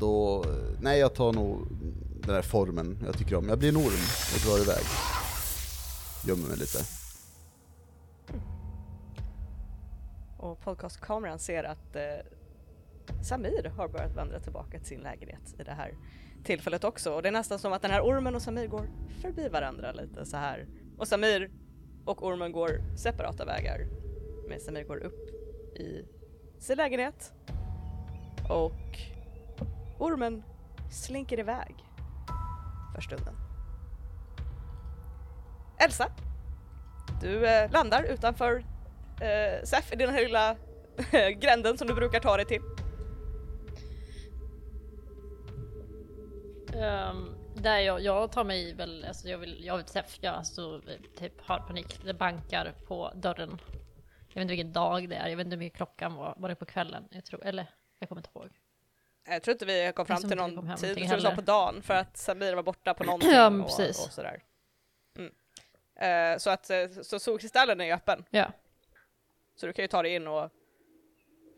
[0.00, 0.44] då,
[0.80, 1.66] nej jag tar nog
[2.26, 3.48] den här formen jag tycker om.
[3.48, 4.84] Jag blir en orm och drar iväg.
[6.26, 6.78] Gömmer mig lite.
[10.38, 12.02] Och podcastkameran ser att eh,
[13.22, 15.94] Samir har börjat vandra tillbaka till sin lägenhet i det här
[16.46, 17.12] tillfället också.
[17.12, 18.88] Och det är nästan som att den här ormen och Samir går
[19.22, 20.66] förbi varandra lite så här.
[20.98, 21.50] Och Samir
[22.04, 23.86] och ormen går separata vägar.
[24.48, 25.28] Men Samir går upp
[25.76, 26.04] i
[26.58, 27.32] sin lägenhet.
[28.50, 29.15] Och
[29.98, 30.42] ormen
[30.90, 31.74] slinker iväg
[32.94, 33.34] för stunden.
[35.78, 36.10] Elsa,
[37.20, 38.64] du eh, landar utanför
[39.20, 40.56] eh, Sef i den här lilla
[41.12, 42.62] eh, gränden som du brukar ta dig till.
[46.76, 50.80] Um, där jag, jag tar mig väl, alltså jag vill, jag vill Sef, jag alltså,
[51.18, 52.00] typ har panik.
[52.04, 53.58] Det bankar på dörren.
[54.28, 56.34] Jag vet inte vilken dag det är, jag vet inte hur mycket klockan var.
[56.36, 57.08] Var det på kvällen?
[57.10, 57.66] Jag tror, eller
[57.98, 58.50] jag kommer inte ihåg.
[59.28, 61.40] Jag tror inte vi kom fram som till någon tid, jag tror vi sa på
[61.40, 64.06] dagen för att Samir var borta på någonting Ja, och, precis.
[64.06, 64.42] och sådär.
[65.18, 65.32] Mm.
[66.34, 68.52] Eh, så att eh, så solkristallen är ju öppen, Ja.
[69.56, 70.50] så du kan ju ta dig in och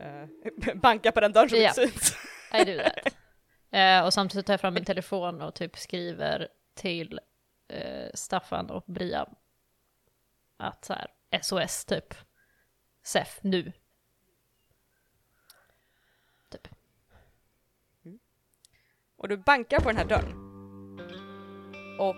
[0.00, 0.26] eh,
[0.74, 1.68] banka på den dörren som Ja.
[1.68, 2.16] inte syns.
[2.54, 3.14] I do that.
[3.70, 7.20] Eh, och samtidigt tar jag fram min telefon och typ skriver till
[8.14, 9.34] Staffan och Brian
[10.56, 11.08] att så här
[11.42, 12.14] SOS typ.
[13.02, 13.72] SEF nu.
[16.50, 16.68] Typ.
[19.18, 20.32] Och du bankar på den här dörren.
[21.98, 22.16] Och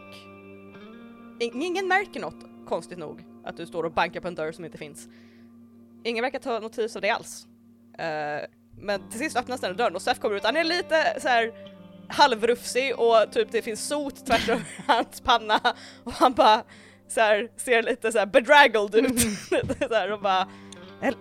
[1.40, 4.64] ing- ingen märker något, konstigt nog, att du står och bankar på en dörr som
[4.64, 5.08] inte finns.
[6.04, 7.46] Ingen verkar ta notis av det alls.
[7.98, 8.40] Eh,
[8.78, 11.52] men till sist öppnas den dörren och Sef kommer ut, han är lite så här
[12.08, 15.60] halvrufsig och typ det finns sot tvärs över hans panna
[16.04, 16.62] och han bara
[17.08, 19.20] så här, ser lite så här bedraggled ut.
[19.88, 20.48] Så här och bara
[21.02, 21.16] El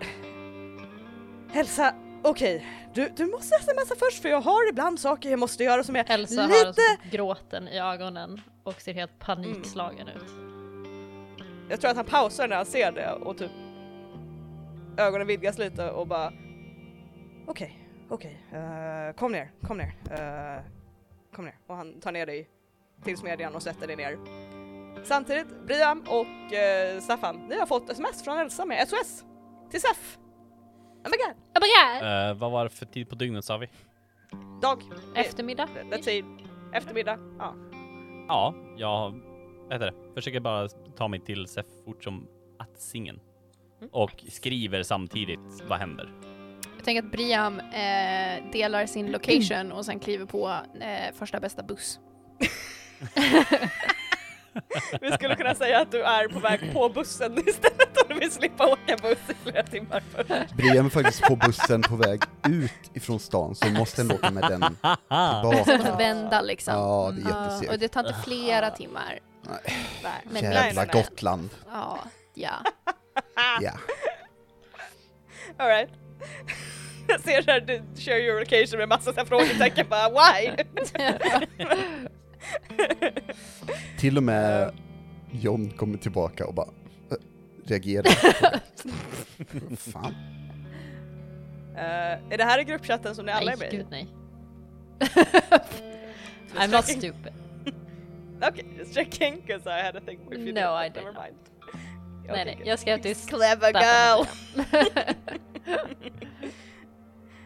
[1.54, 2.65] Elsa, okej,
[2.99, 6.05] du, du måste smsa först för jag har ibland saker jag måste göra som är
[6.07, 6.67] Elsa har lite...
[6.67, 6.81] alltså
[7.12, 10.31] gråten i ögonen och ser helt panikslagen ut.
[11.69, 13.51] Jag tror att han pausar när han ser det och typ
[14.97, 16.33] ögonen vidgas lite och bara
[17.47, 20.63] okej, okej, eh, kom ner, kom ner, eh,
[21.35, 22.49] kom ner och han tar ner dig
[23.03, 24.17] till smedjan och sätter dig ner.
[25.03, 29.23] Samtidigt, Brian och uh, Staffan, ni har fått sms från Elsa med SOS
[29.71, 30.17] till SEF.
[31.10, 32.30] Oh my god, Oh my god!
[32.30, 33.67] Eh, vad var det för tid på dygnet sa vi?
[34.62, 34.82] dag,
[35.15, 35.69] Eftermiddag?
[35.91, 36.24] let's say
[36.74, 37.56] eftermiddag, ja.
[38.28, 39.12] Ja, jag
[39.63, 40.13] vad heter det?
[40.15, 40.67] försöker bara
[40.98, 42.28] ta mig till Sef fort som
[42.60, 43.19] attsingen.
[43.91, 46.13] och skriver samtidigt vad händer.
[46.76, 50.50] Jag tänker att Briam eh, delar sin location och sen kliver på
[50.82, 52.00] eh, första bästa buss.
[55.01, 58.31] Vi skulle kunna säga att du är på väg på bussen istället om du vill
[58.31, 60.53] slippa åka buss i flera timmar först.
[60.53, 64.43] Brian är faktiskt på bussen på väg ut ifrån stan, så måste ändå åka med
[64.43, 64.62] den
[65.63, 65.95] tillbaka.
[65.97, 66.73] vända liksom.
[66.73, 67.71] Ja, det är Ja, jättesegt.
[67.71, 69.19] och det tar inte flera timmar.
[70.03, 70.21] Nej.
[70.31, 70.89] Men Jävla nej.
[70.93, 71.49] Gotland.
[71.71, 71.99] Ja,
[72.33, 72.53] ja.
[73.62, 73.71] Ja.
[75.57, 75.89] Alright.
[77.07, 80.51] Jag ser där du share your location med massa här frågetecken bara why?
[83.97, 84.73] Till och med
[85.32, 86.67] John kommer tillbaka och bara
[87.12, 87.17] äh,
[87.65, 88.04] reagerar.
[89.91, 90.15] Fan.
[91.73, 93.78] Uh, är det här i gruppchatten som ni alla är Nej, med i?
[93.78, 94.08] gud nej.
[96.56, 97.34] I'm not stupid.
[98.41, 101.13] Okay, just checking because I had a thing if you No, didn't, I did never
[101.13, 101.23] not.
[101.23, 101.36] mind.
[102.28, 104.25] nej, nej, jag skrev till Clever girl!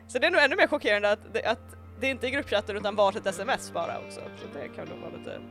[0.08, 3.26] Så det är nog ännu mer chockerande att att det inte är gruppchatten utan varsitt
[3.26, 4.20] sms bara också.
[4.20, 5.42] Så det kan nog vara lite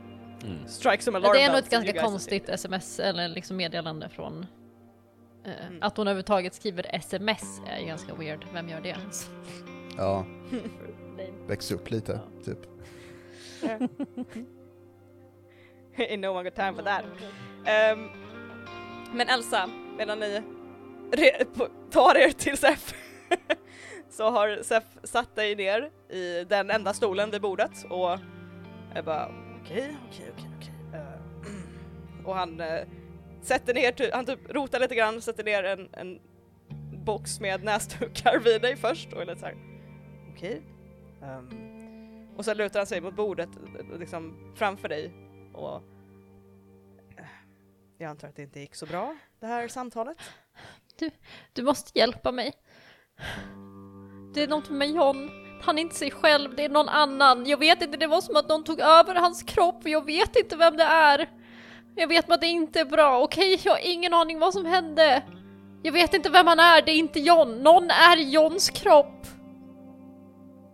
[0.45, 0.67] Mm.
[0.67, 4.45] strike som alarm Det är nog ett ganska konstigt sms eller liksom meddelande från
[5.45, 5.83] eh, Mm.
[5.83, 8.45] Att hon överhuvudtaget skriver sms är ju ganska weird.
[8.53, 9.29] Vem gör det ens?
[9.97, 10.25] Ja,
[11.47, 12.59] väx upp lite, typ.
[15.97, 17.03] In no one got time for that.
[17.65, 18.09] Ehm,
[19.13, 20.41] men Elsa, medan ni
[21.91, 22.93] tar er till Sef
[24.09, 28.19] så har Sef satt dig ner i den enda stolen vid bordet och
[28.95, 30.73] jag bara okej, okej, okej, okej.
[30.93, 32.87] Eh, och han uh,
[33.41, 36.19] sätter ner, han typ rotar lite grann, sätter ner en, en
[37.05, 39.57] box med näsdukar vid dig först och är lite såhär
[40.33, 40.61] okej.
[41.21, 42.29] Um.
[42.37, 43.49] och sen lutar han sig mot bordet
[43.99, 45.13] liksom framför dig
[45.53, 45.75] och
[47.17, 47.25] eh,
[47.97, 50.17] jag antar att det inte gick så bra det här samtalet.
[51.53, 52.53] Du måste hjälpa mig.
[54.33, 55.31] Det är något med John.
[55.61, 57.45] Han är inte sig själv, det är någon annan.
[57.45, 60.35] Jag vet inte, det var som att någon tog över hans kropp och jag vet
[60.35, 61.29] inte vem det är.
[61.95, 63.61] Jag vet bara att det inte är bra, okej?
[63.63, 65.23] Jag har ingen aning vad som hände.
[65.83, 67.63] Jag vet inte vem han är, det är inte John.
[67.63, 69.27] Någon är Johns kropp.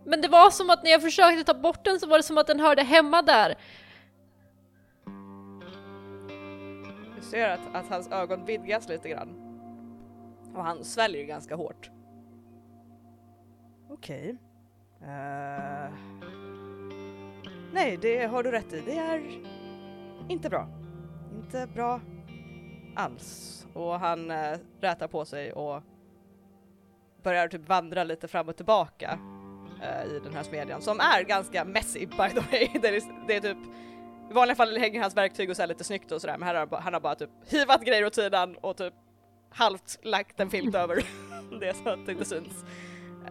[0.04, 2.38] Men det var som att när jag försökte ta bort den så var det som
[2.38, 3.54] att den hörde hemma där.
[7.16, 9.28] Du ser att, att hans ögon vidgas lite grann.
[10.54, 11.90] Och han sväljer ganska hårt.
[13.90, 14.36] Okej.
[15.02, 15.92] Eh,
[17.72, 18.80] Nej, det har du rätt i.
[18.80, 19.40] Det är
[20.28, 20.68] inte bra.
[21.34, 22.00] Inte bra
[22.96, 23.66] alls.
[23.74, 25.82] Och han uh, rätar på sig och
[27.22, 29.18] börjar typ vandra lite fram och tillbaka
[29.82, 32.68] eh, i den här smedjan som är ganska messy by the way.
[32.82, 33.58] det, är, det är typ
[34.30, 36.54] i vanliga fall hänger hans verktyg och så här lite snyggt och sådär men här
[36.54, 38.94] har han har bara typ hivat grejer åt sidan och typ
[39.50, 40.96] halvt lagt en filt över
[41.60, 42.64] det så att det inte syns.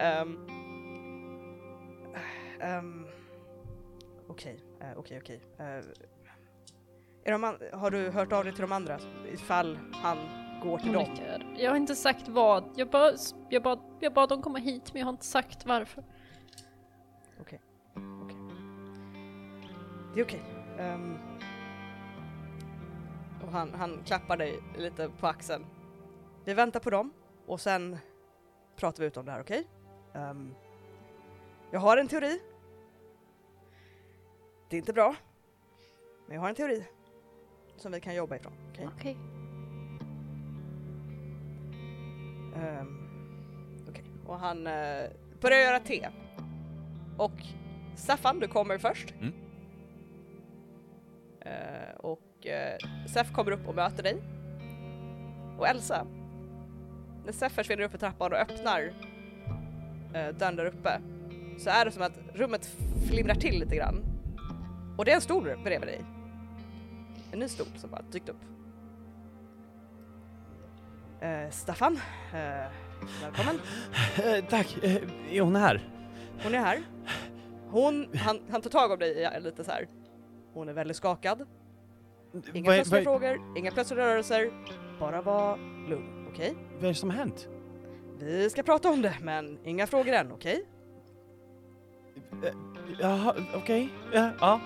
[0.00, 0.38] Um,
[2.62, 3.06] um,
[4.28, 5.40] okej, eh, okej, okej.
[5.58, 5.64] Eh,
[7.24, 8.98] är de an- har du hört av dig till de andra
[9.32, 10.18] ifall han
[10.62, 11.04] går till dem?
[11.58, 12.64] Jag har inte sagt vad.
[12.76, 13.12] Jag, bara,
[13.48, 16.04] jag, bad, jag bad dem komma hit men jag har inte sagt varför.
[20.14, 20.42] Det är okej.
[20.78, 21.18] Ehm,
[23.44, 25.66] och han, han klappar dig lite på axeln.
[26.44, 27.12] Vi väntar på dem
[27.46, 27.98] och sen
[28.76, 29.66] pratar vi ut om det här, okej?
[30.14, 30.54] Ehm,
[31.70, 32.40] jag har en teori.
[34.68, 35.16] Det är inte bra.
[36.26, 36.84] Men jag har en teori.
[37.76, 38.88] Som vi kan jobba ifrån, okej?
[38.96, 39.16] Okej.
[42.56, 43.00] Ehm,
[43.88, 46.08] Okej, och han eh, börjar göra te.
[47.18, 47.42] Och
[47.94, 49.14] Staffan, du kommer först.
[49.20, 49.32] Mm.
[51.40, 54.22] Eh, och uh, Sef kommer upp och möter dig.
[55.58, 56.06] Och Elsa,
[57.24, 58.92] när Sef försvinner upp för trappan och öppnar
[60.16, 61.00] uh, dörren där uppe
[61.58, 62.76] så är det som att rummet
[63.08, 64.04] flimrar till lite grann.
[64.98, 66.04] Och det är en stol bredvid dig.
[67.32, 68.40] En ny stol som bara dykt upp.
[71.22, 72.00] Uh, Staffan,
[72.32, 72.70] eh,
[73.22, 73.60] välkommen.
[74.24, 74.96] Eh, tack, eh,
[75.30, 75.88] är hon här?
[76.42, 76.82] Hon är här.
[77.68, 79.88] Hon, han, han tar tag om dig lite så här.
[80.54, 81.46] Hon är väldigt skakad.
[82.52, 84.50] Inga plötsliga frågor, inga plötsliga rörelser.
[85.00, 85.56] Bara var
[85.88, 86.54] lugn, okej?
[86.74, 87.48] Vad är det som har hänt?
[88.20, 90.64] Vi ska prata om det, men inga frågor än, okej?
[92.44, 92.54] Eh,
[93.00, 93.88] Jaha, okej.
[94.12, 94.60] Ja, ja.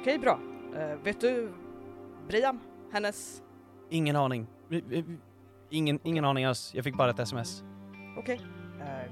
[0.00, 0.40] Okej, bra.
[0.76, 1.52] Eh, vet du,
[2.28, 2.60] Briam,
[2.92, 3.42] hennes...
[3.88, 4.46] Ingen aning.
[5.70, 6.74] Ingen, ingen aning alls.
[6.74, 7.64] Jag fick bara ett sms.
[8.18, 8.40] Okej.
[8.80, 9.10] Eh,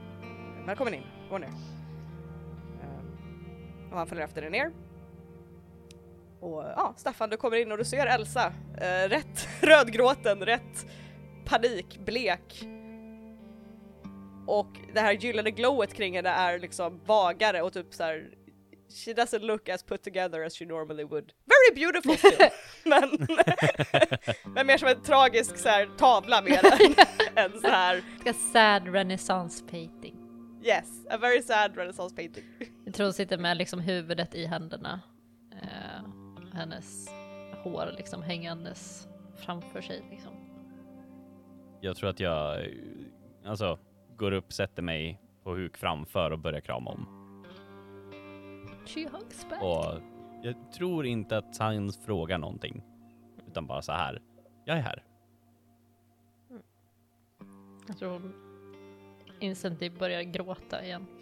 [0.66, 1.48] välkommen in, gå ner.
[2.82, 4.72] Eh, och han följer efter dig ner.
[6.40, 8.52] Och ja, Staffan, du kommer in och du ser Elsa.
[8.76, 10.86] Eh, rätt rödgråten, rätt
[11.44, 12.68] panikblek.
[14.48, 18.30] Och det här gyllene glowet kring henne är liksom vagare och typ så här.
[19.04, 21.32] She doesn't look as put together as she normally would.
[21.44, 22.48] Very beautiful still!
[22.84, 23.26] men,
[24.54, 26.60] men mer som en tragisk så här, tavla mer
[27.36, 28.02] än, än så här.
[28.24, 30.16] Ganska sad renaissance painting.
[30.64, 32.44] Yes, a very sad renaissance painting.
[32.84, 35.00] Jag tror hon sitter med liksom huvudet i händerna.
[35.52, 36.08] Eh,
[36.52, 37.08] hennes
[37.64, 40.32] hår liksom hängandes framför sig liksom.
[41.80, 42.66] Jag tror att jag,
[43.44, 43.78] alltså,
[44.18, 47.06] går upp, sätter mig på huk framför och börjar krama om.
[48.86, 49.62] She hugs back.
[49.62, 50.00] Och
[50.42, 52.82] jag tror inte att han frågar någonting.
[53.48, 54.22] Utan bara så här.
[54.64, 55.04] Jag är här.
[57.88, 58.32] Jag tror hon
[59.40, 61.06] instinktivt börjar gråta igen.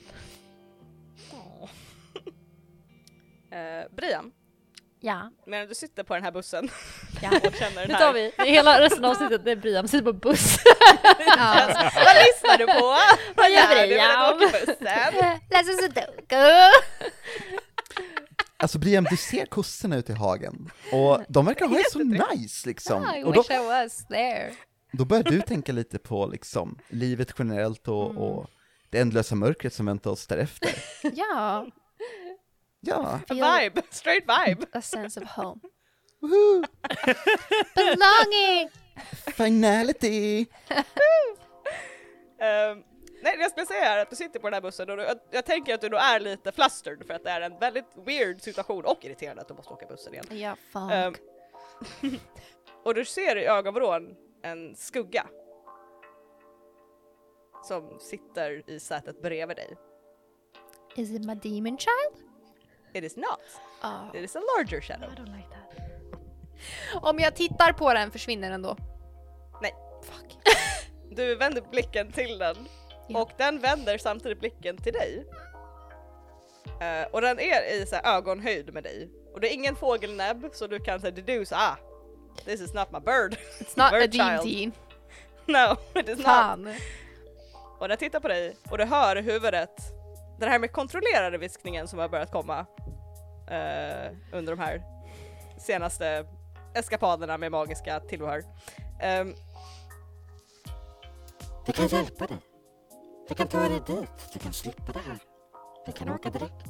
[3.51, 4.33] Eh, Brian,
[5.01, 5.31] Ja.
[5.47, 6.69] medan du sitter på den här bussen
[7.23, 7.29] Ja.
[7.49, 8.01] och känner den Nu här...
[8.01, 10.57] tar vi hela resten av avsnittet, det är Brian, sitter på buss.
[11.27, 11.91] Ja.
[11.95, 12.97] Vad lyssnar du på?
[13.37, 14.35] Vad gör du att Brian?
[14.35, 14.77] åka bussen?
[15.51, 16.73] Läser sudoku.
[18.59, 22.69] Alltså Brian, du ser kossorna ute i hagen, och de verkar ha det så nice
[22.69, 23.15] liksom.
[23.17, 24.53] I Och då, wish I was there.
[24.93, 28.23] då börjar du tänka lite på liksom livet generellt och, Mm.
[28.23, 28.47] och
[28.91, 30.71] det ändlösa mörkret som väntar oss därefter.
[31.03, 31.67] Ja.
[32.81, 34.67] Ja, A vibe, straight vibe.
[34.73, 35.61] A sense of home.
[37.75, 38.71] Belonging!
[39.27, 40.47] Finality!
[42.39, 42.85] Ehm,
[43.23, 45.03] nej, det jag skulle säga är att du sitter på den här bussen och du,
[45.03, 47.87] jag, jag tänker att du nog är lite flustered för att det är en väldigt
[48.07, 50.25] weird situation och irriterande att du måste åka bussen igen.
[50.31, 50.93] Ja, fuck.
[50.93, 51.15] Ehm,
[52.85, 55.27] och du ser i ögonvrån en skugga
[57.65, 59.77] som sitter i sätet bredvid dig.
[60.97, 62.23] Is it my demon child?
[62.93, 63.41] It is not,
[63.83, 65.11] Oh, it is a larger shadow.
[65.13, 65.66] I don't like that.
[67.03, 68.77] Om jag tittar på den försvinner den då?
[69.63, 69.75] Nej.
[70.03, 70.37] Fuck.
[71.11, 72.57] Du vänder blicken till den
[73.09, 73.21] Ja.
[73.23, 75.27] och den vänder samtidigt blicken till dig.
[76.81, 79.11] Eh, och den är i så här, ögonhöjd med dig.
[79.35, 81.77] Och det är ingen fågelnäbb så du kan säga deduce, ah,
[82.45, 83.33] this is not my bird.
[83.61, 84.43] It's not a Bird child.
[84.43, 84.73] teen.
[85.47, 86.27] no, it is not.
[86.27, 86.75] Fan.
[87.79, 89.71] Och den tittar på dig och du hör huvudet,
[90.41, 92.59] den här med kontrollerade viskningen som har börjat komma
[93.51, 94.83] eh, under de här
[95.59, 96.27] senaste
[96.79, 98.43] eskapaderna med magiska tillbehör.
[99.01, 99.35] Ehm,
[101.67, 102.39] Vi kan hjälpa dig.
[103.29, 104.33] Vi kan ta dig dit.
[104.33, 105.19] Du kan slippa det här.
[105.87, 106.65] Vi kan åka direkt.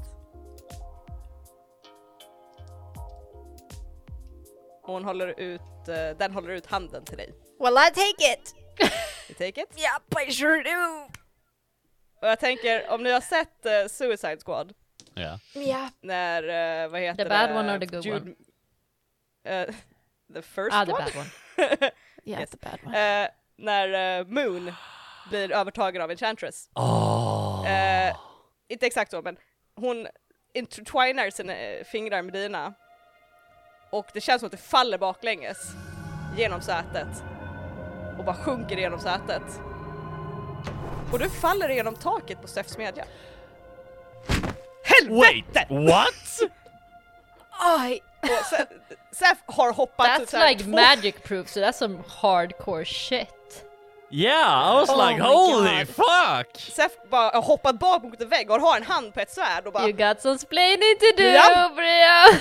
[4.83, 7.35] hon håller ut, eh, den håller ut handen till dig.
[7.61, 8.55] Well I take it!
[9.29, 9.69] You take it?
[9.79, 11.09] Yep, I sure do!
[12.23, 14.73] Och jag tänker, om ni har sett eh, Suicide Squad,
[15.15, 15.39] Ja.
[15.55, 15.89] Ja.
[16.01, 16.43] när,
[16.85, 17.29] uh, vad heter The det?
[17.29, 18.35] bad one or the good Jude, one?
[20.35, 21.05] The first Ah, the one?
[21.05, 21.31] bad one.
[22.25, 22.51] Yeah, Yes.
[22.51, 22.97] the bad one.
[22.99, 24.73] Eh, när eh, Moon
[25.31, 26.69] blir övertagen av Enchantress.
[26.75, 27.71] Oh.
[27.71, 28.17] Eh,
[28.69, 29.37] inte exakt så, men
[29.77, 30.07] hon
[30.55, 31.53] intertwinar sina
[31.93, 32.75] fingrar med dina.
[33.91, 35.73] Och det känns som att det faller baklänges
[36.37, 37.09] genom sätet.
[38.19, 39.61] Och bara sjunker genom sätet.
[41.13, 43.05] Och du faller genom taket på Steffs smedja.
[45.09, 46.41] Wait, what?
[47.79, 48.03] Aj!
[48.31, 48.67] Och Se-
[49.13, 53.29] Seff har hoppat That's så här like två- magic proof, so that's some hardcore shit.
[54.11, 55.89] Yeah, I was Oh like holy God.
[55.89, 56.57] fuck!
[56.73, 59.67] Seff bara har hoppat bak mot en vägg och har en hand på ett svärd
[59.67, 61.71] och bara You got some splaining to do, Ja.
[61.75, 62.41] Brian!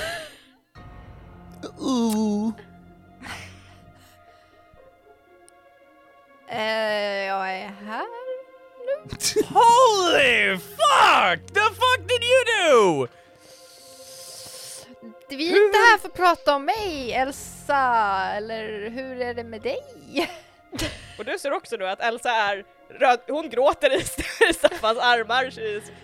[1.79, 2.51] Ooh.
[6.49, 8.05] Eh, jag är här.
[9.53, 11.53] Holy fuck!
[11.53, 13.07] The fuck did you do?
[15.29, 17.77] Vi är inte här för att prata om mig, Elsa,
[18.35, 19.79] eller hur är det med dig?
[21.19, 24.01] Och du ser också nu att Elsa är röd, hon gråter i
[24.53, 25.53] Steffans armar.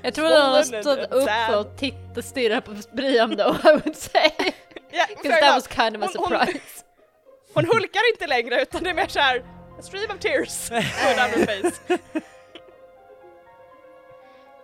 [0.01, 1.55] Jag tror att hon har stått upp sad.
[1.59, 4.31] och tittat stirrat på Brian då, I would say.
[4.93, 6.83] Yeah, fair that was kind of a Hon- hon- surprise.
[7.53, 9.43] Hon hulkar inte längre utan det är mer såhär
[9.79, 10.83] a stream of tears going
[11.15, 11.97] down her face.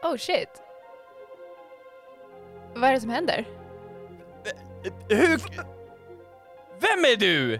[0.03, 0.49] Oh shit.
[2.75, 3.45] Vad är det som händer?
[5.09, 5.41] Hur...
[6.79, 7.59] Vem är du?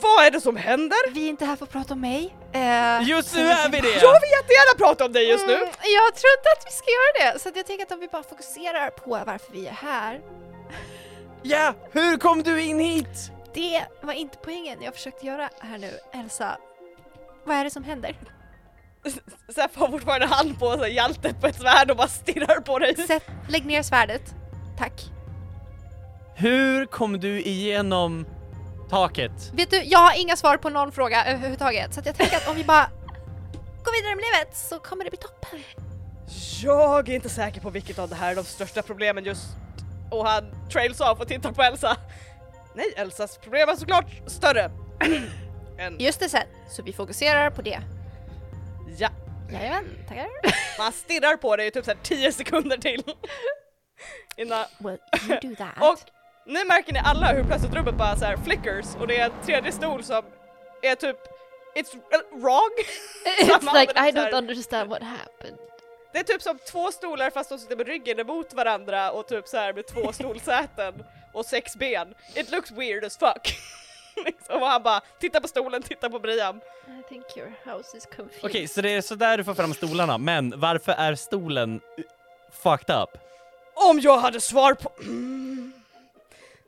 [0.00, 1.10] Vad är det som händer?
[1.10, 2.36] Vi är inte här för att prata om mig.
[2.52, 3.88] Eh, Just nu är vi det!
[3.88, 5.54] Jag vill jättegärna prata om dig just nu!
[5.54, 8.08] Mm, jag tror inte att vi ska göra det, så jag tänker att om vi
[8.08, 10.20] bara fokuserar på varför vi är här.
[11.42, 13.30] Ja, hur kom du in hit?
[13.54, 15.90] Det var inte poängen jag försökte göra här nu.
[16.14, 16.58] Elsa,
[17.44, 18.16] vad är det som händer?
[19.54, 22.96] Seff har fortfarande hand på sig, hjältet på ett svärd och bara stirrar på dig.
[23.06, 24.22] Sätt, lägg ner svärdet.
[24.78, 24.92] Tack.
[26.40, 28.26] Hur kom du igenom
[28.90, 29.52] Taket.
[29.52, 32.48] Vet du, jag har inga svar på någon fråga överhuvudtaget så att jag tänker att
[32.48, 32.90] om vi bara
[33.84, 35.60] går vidare med livet så kommer det bli toppen.
[36.62, 39.46] Jag är inte säker på vilket av det här är de största problemen just...
[40.10, 41.96] Och han trails off och tittar på Elsa.
[42.74, 44.70] Nej, Elsas problem är såklart större.
[45.78, 45.96] än...
[45.98, 47.80] Just det sen, så vi fokuserar på det.
[48.98, 49.08] Ja,
[49.52, 50.28] Jajamän, tackar.
[50.78, 53.02] man stirrar på det i typ såhär 10 sekunder till.
[54.36, 54.64] Innan...
[54.78, 55.82] Well, you do that.
[55.82, 55.98] Och
[56.48, 59.32] nu märker ni alla hur plötsligt rummet bara så här flickers och det är en
[59.46, 60.22] tredje stol som
[60.82, 61.16] är typ
[61.74, 61.96] It's
[62.30, 62.70] wrong!
[63.40, 65.58] It's like I så don't understand what happened.
[66.12, 69.48] Det är typ som två stolar fast de sitter med ryggen emot varandra och typ
[69.48, 72.14] så här med två stolsäten och sex ben.
[72.34, 73.54] It looks weird as fuck.
[74.24, 76.60] liksom, och han bara tittar på stolen, tittar på Brian.
[76.86, 78.44] I think your house is confused.
[78.44, 81.80] Okej, så det är sådär du får fram stolarna, men varför är stolen
[82.52, 83.10] fucked up?
[83.74, 84.92] Om jag hade svar på...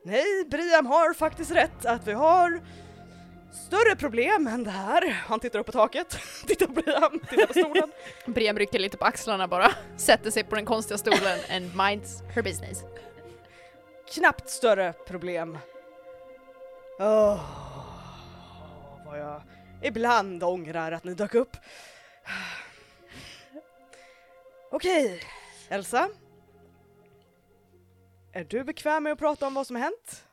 [0.03, 2.61] Nej, Brian har faktiskt rätt att vi har
[3.51, 5.09] större problem än det här.
[5.09, 7.91] Han tittar upp på taket, tittar på Brian, tittar på stolen.
[8.25, 12.41] Brian rycker lite på axlarna bara, sätter sig på den konstiga stolen and minds her
[12.41, 12.83] business.
[14.13, 15.57] Knappt större problem.
[16.99, 17.39] Åh,
[19.05, 19.41] vad jag
[19.81, 21.57] ibland ångrar att ni dök upp.
[24.71, 25.21] Okej,
[25.69, 26.09] Elsa.
[28.33, 30.27] Är du bekväm med att prata om vad som har hänt?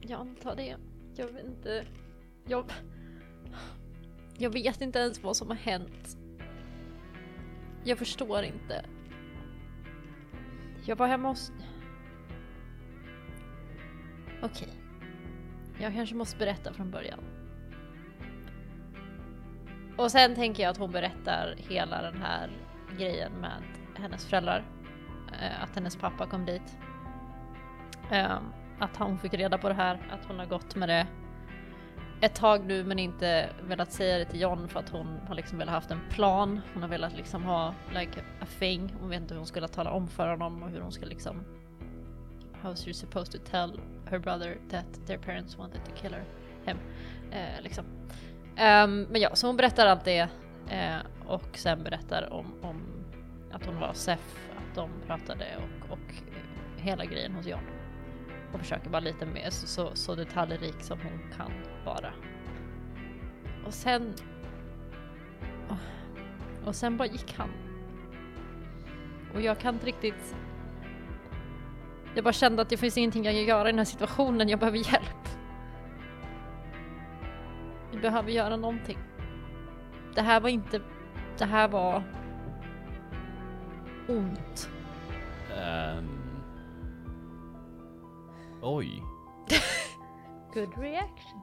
[0.00, 0.76] Jag antar det.
[1.16, 1.86] Jag vet inte.
[2.46, 2.72] Jag...
[4.38, 6.16] Jag vet inte ens vad som har hänt.
[7.84, 8.84] Jag förstår inte.
[10.86, 11.52] Jag var hemma hos...
[14.42, 14.68] Okej.
[15.80, 17.20] Jag kanske måste berätta från början.
[19.96, 22.50] Och sen tänker jag att hon berättar hela den här
[22.98, 23.62] grejen med
[23.96, 24.73] hennes föräldrar.
[25.42, 26.78] Eh, att hennes pappa kom dit.
[28.10, 28.38] Eh,
[28.78, 31.06] att hon fick reda på det här, att hon har gått med det
[32.20, 35.58] ett tag nu men inte velat säga det till John för att hon har liksom
[35.58, 36.60] velat haft en plan.
[36.72, 38.94] Hon har velat liksom ha like a thing.
[39.00, 41.44] Hon vet inte hur hon skulle tala om för honom och hur hon ska liksom
[42.62, 43.80] How's she supposed to tell
[44.10, 46.24] her brother that their parents wanted to kill her?
[46.64, 46.78] Him.
[47.32, 47.84] Eh, liksom.
[47.84, 50.28] um, men ja, så hon berättar allt det
[50.70, 53.03] eh, och sen berättar om, om
[53.54, 57.64] att hon var Sef, att de pratade och, och eh, hela grejen hos John
[58.52, 61.52] och försöker vara lite mer så, så, så detaljrik som hon kan
[61.84, 62.12] vara.
[63.66, 64.14] Och sen...
[66.64, 67.48] Och sen bara gick han.
[69.34, 70.36] Och jag kan inte riktigt...
[72.14, 74.58] Jag bara kände att det finns ingenting jag kan göra i den här situationen, jag
[74.58, 75.28] behöver hjälp.
[77.92, 78.98] Vi behöver göra någonting.
[80.14, 80.80] Det här var inte...
[81.38, 82.02] Det här var...
[84.08, 84.68] Ont.
[85.56, 86.08] Ehm.
[88.62, 89.02] Oj.
[90.54, 91.40] Good reaction.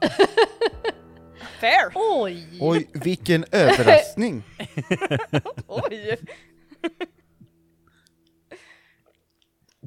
[1.60, 1.92] Fair!
[1.94, 2.58] Oj!
[2.60, 4.42] Oj, vilken överraskning!
[5.66, 6.18] Oj!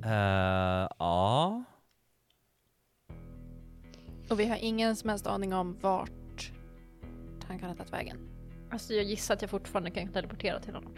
[0.04, 1.64] Eh, ja.
[4.30, 6.52] Och vi har ingen som helst aning om vart
[7.48, 8.18] han kan ha tagit vägen.
[8.72, 10.94] Alltså jag gissar att jag fortfarande kan teleportera till honom.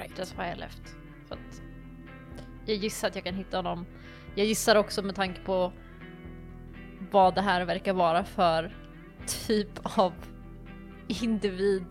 [0.00, 0.16] Right.
[0.16, 0.96] That's why I left.
[1.28, 1.62] För att
[2.66, 3.86] jag gissar att jag kan hitta honom.
[4.34, 5.72] Jag gissar också med tanke på
[7.10, 8.76] vad det här verkar vara för
[9.46, 10.12] typ av
[11.08, 11.84] individ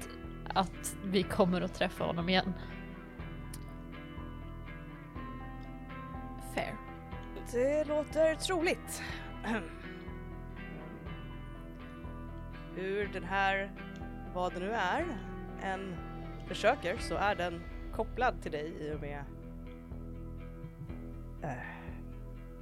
[0.53, 2.53] att vi kommer att träffa honom igen.
[6.55, 6.75] Fair.
[7.51, 9.03] Det låter troligt.
[12.75, 13.71] Hur den här,
[14.33, 15.05] vad det nu är,
[15.61, 15.95] en
[16.47, 17.63] försöker så är den
[17.99, 19.23] kopplad till dig i och med
[21.43, 21.51] eh,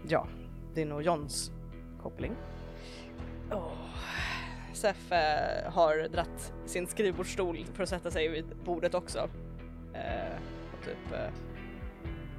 [0.07, 0.27] ja,
[0.73, 1.51] din och Johns
[2.01, 2.35] koppling.
[3.51, 3.71] Oh.
[4.73, 9.29] Sef eh, har dratt sin skrivbordsstol för att sätta sig vid bordet också.
[9.93, 10.38] Eh,
[10.73, 11.19] och typ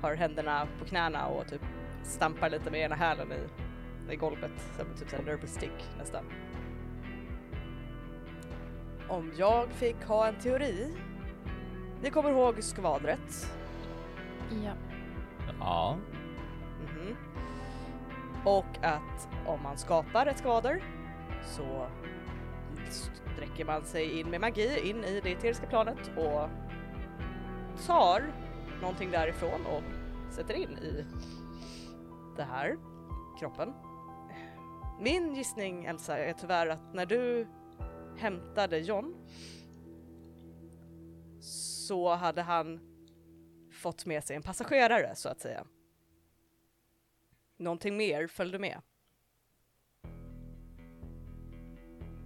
[0.01, 1.62] har händerna på knäna och typ
[2.03, 6.24] stampar lite med ena hälen i, i golvet som typ en nervous stick nästan.
[9.09, 10.94] Om jag fick ha en teori.
[12.03, 13.53] Ni kommer ihåg skvadret?
[14.64, 14.72] Ja.
[15.61, 15.96] Ja.
[16.80, 17.16] Mhm.
[18.44, 20.82] Och att om man skapar ett skvader
[21.44, 21.86] så
[22.90, 26.49] sträcker man sig in med magi in i det eteriska planet och
[27.86, 28.22] tar
[28.80, 29.82] någonting därifrån och
[30.34, 31.05] sätter in i
[32.36, 32.76] det här,
[33.38, 33.74] kroppen.
[35.01, 37.46] Min gissning Elsa är tyvärr att när du
[38.18, 39.14] hämtade John
[41.89, 42.80] så hade han
[43.72, 45.66] fått med sig en passagerare så att säga.
[47.57, 48.80] Någonting mer följde med.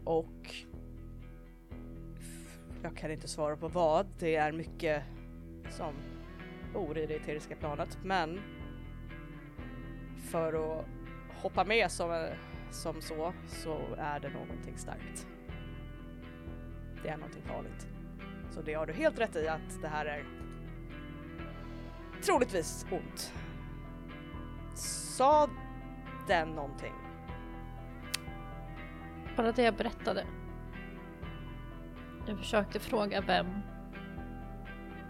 [0.05, 0.55] Och
[2.83, 5.03] jag kan inte svara på vad, det är mycket
[5.71, 5.95] som
[6.75, 8.41] bor i det eteriska planet, men
[10.31, 10.87] för att
[11.43, 12.29] hoppa med som,
[12.71, 15.27] som så, så är det någonting starkt.
[17.03, 17.92] Det är någonting farligt.
[18.55, 20.25] Så det har du helt rätt i att det här är
[22.23, 23.35] troligtvis ont.
[24.75, 25.49] Sa
[26.29, 26.93] den någonting?
[29.37, 30.27] Bara det jag berättade.
[32.27, 33.47] Jag försökte fråga vem.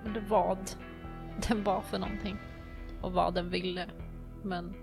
[0.05, 0.71] Eller vad
[1.49, 2.37] den var för någonting.
[3.01, 3.87] Och vad den ville.
[4.43, 4.75] Men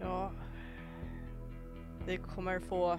[0.00, 0.32] Ja,
[2.06, 2.98] vi kommer få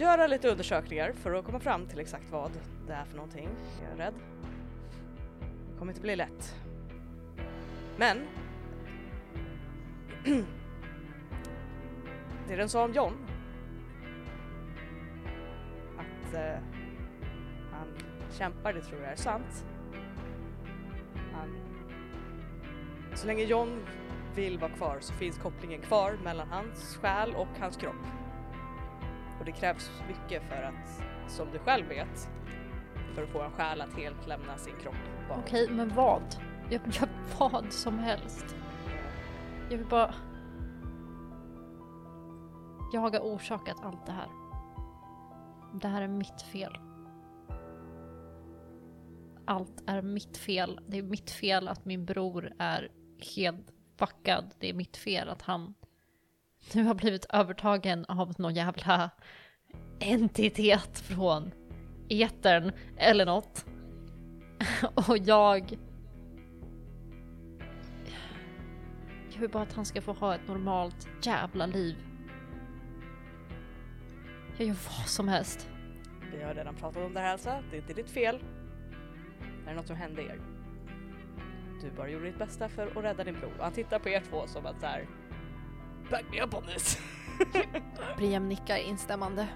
[0.00, 2.50] göra lite undersökningar för att komma fram till exakt vad
[2.86, 3.48] det är för någonting.
[3.82, 4.14] Jag är rädd.
[5.72, 6.56] Det kommer inte bli lätt.
[7.96, 8.26] Men
[12.48, 13.26] det den sa om John
[15.98, 16.58] att eh,
[17.72, 17.88] han
[18.30, 19.66] kämpar, det tror jag är sant.
[21.32, 21.58] Han,
[23.14, 23.86] så länge John
[24.34, 28.23] vill vara kvar så finns kopplingen kvar mellan hans själ och hans kropp.
[29.44, 32.28] Och det krävs mycket för att, som du själv vet,
[33.14, 34.94] för att få en själ att helt lämna sin kropp
[35.28, 35.42] bakom.
[35.42, 36.22] okej, men vad?
[36.70, 38.56] Jag gör vad som helst.
[39.70, 40.14] Jag vill bara...
[42.92, 44.28] Jag har orsakat allt det här.
[45.80, 46.78] Det här är mitt fel.
[49.44, 50.80] Allt är mitt fel.
[50.88, 52.92] Det är mitt fel att min bror är
[53.36, 54.54] helt fuckad.
[54.58, 55.74] Det är mitt fel att han
[56.72, 59.10] nu har blivit övertagen av någon jävla
[60.00, 61.50] entitet från
[62.08, 63.66] etern eller något.
[65.08, 65.78] Och jag...
[69.32, 71.96] Jag vill bara att han ska få ha ett normalt jävla liv.
[74.58, 75.68] Jag gör vad som helst.
[76.32, 78.38] Vi har redan pratat om det här Elsa, det är inte ditt fel.
[79.64, 80.40] Det är något som hände er.
[81.82, 84.22] Du bara gjorde ditt bästa för att rädda din bror och han tittar på er
[84.30, 85.08] två som att såhär
[86.10, 86.98] Back me up on this!
[88.16, 89.48] Briam nickar instämmande.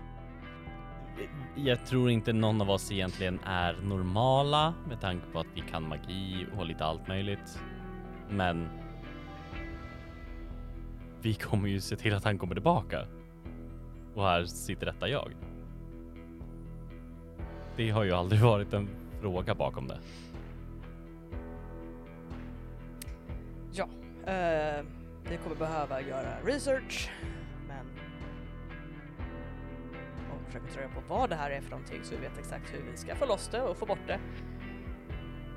[1.55, 5.89] Jag tror inte någon av oss egentligen är normala med tanke på att vi kan
[5.89, 7.61] magi och lite allt möjligt.
[8.31, 8.69] Men
[11.23, 13.07] vi kommer ju se till att han kommer tillbaka.
[14.15, 15.33] Och här sitter detta jag.
[17.77, 18.89] Det har ju aldrig varit en
[19.21, 19.99] fråga bakom det.
[23.73, 23.89] Ja,
[24.33, 24.85] eh,
[25.31, 27.11] vi kommer behöva göra research,
[27.69, 27.87] men
[30.31, 32.75] och försöka ta reda på vad det här är för någonting så vi vet exakt
[32.75, 34.21] hur vi ska få loss det och få bort det.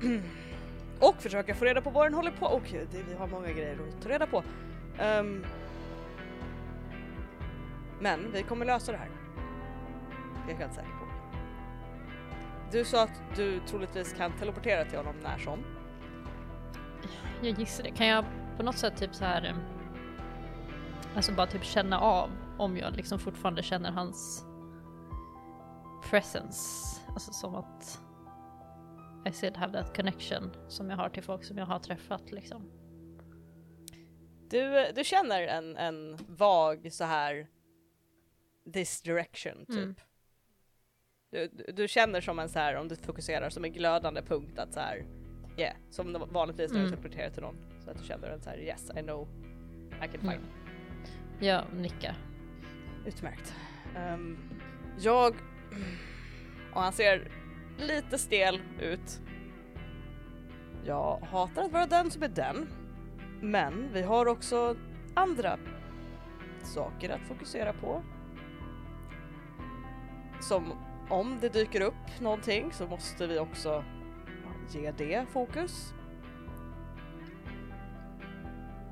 [1.00, 3.78] och försöka få reda på vad den håller på och det, vi har många grejer
[3.88, 4.44] att ta reda på.
[5.02, 5.46] Um,
[8.00, 9.10] men vi kommer lösa det här.
[10.46, 11.06] Det är jag helt säker på.
[12.72, 15.64] Du sa att du troligtvis kan teleportera till honom när som.
[17.42, 17.90] Jag gissar det.
[17.90, 18.24] Kan jag
[18.56, 19.44] på något sätt typ så här...
[19.44, 19.54] eh,
[21.16, 24.44] Alltså bara typ känna av om jag liksom fortfarande känner hans
[26.10, 27.00] presence.
[27.08, 28.00] Alltså som att
[29.26, 32.70] I still have that connection som jag har till folk som jag har träffat liksom.
[34.50, 37.46] Du, du känner en, en vag så här
[38.72, 39.76] this direction typ.
[39.76, 39.94] Mm.
[41.30, 44.58] Du, du, du känner som en så här om du fokuserar som en glödande punkt
[44.58, 45.04] att så här
[45.56, 46.90] yeah, som vanligtvis när du Mm.
[47.00, 47.56] teleporterar till någon.
[47.84, 49.28] Så att du känner en så här yes I know
[49.96, 50.24] I can find.
[50.32, 50.44] Mm.
[51.38, 52.16] Jag nickar.
[53.06, 53.54] Utmärkt.
[53.96, 54.38] Ehm,
[54.98, 55.34] jag
[56.74, 57.28] och han ser
[57.78, 59.20] lite stel ut.
[60.84, 62.68] Jag hatar att vara den som är den.
[63.40, 64.76] Men vi har också
[65.14, 65.58] andra
[66.62, 68.02] saker att fokusera på.
[70.40, 70.72] Som
[71.10, 73.84] om det dyker upp någonting så måste vi också
[74.70, 75.94] ge det fokus.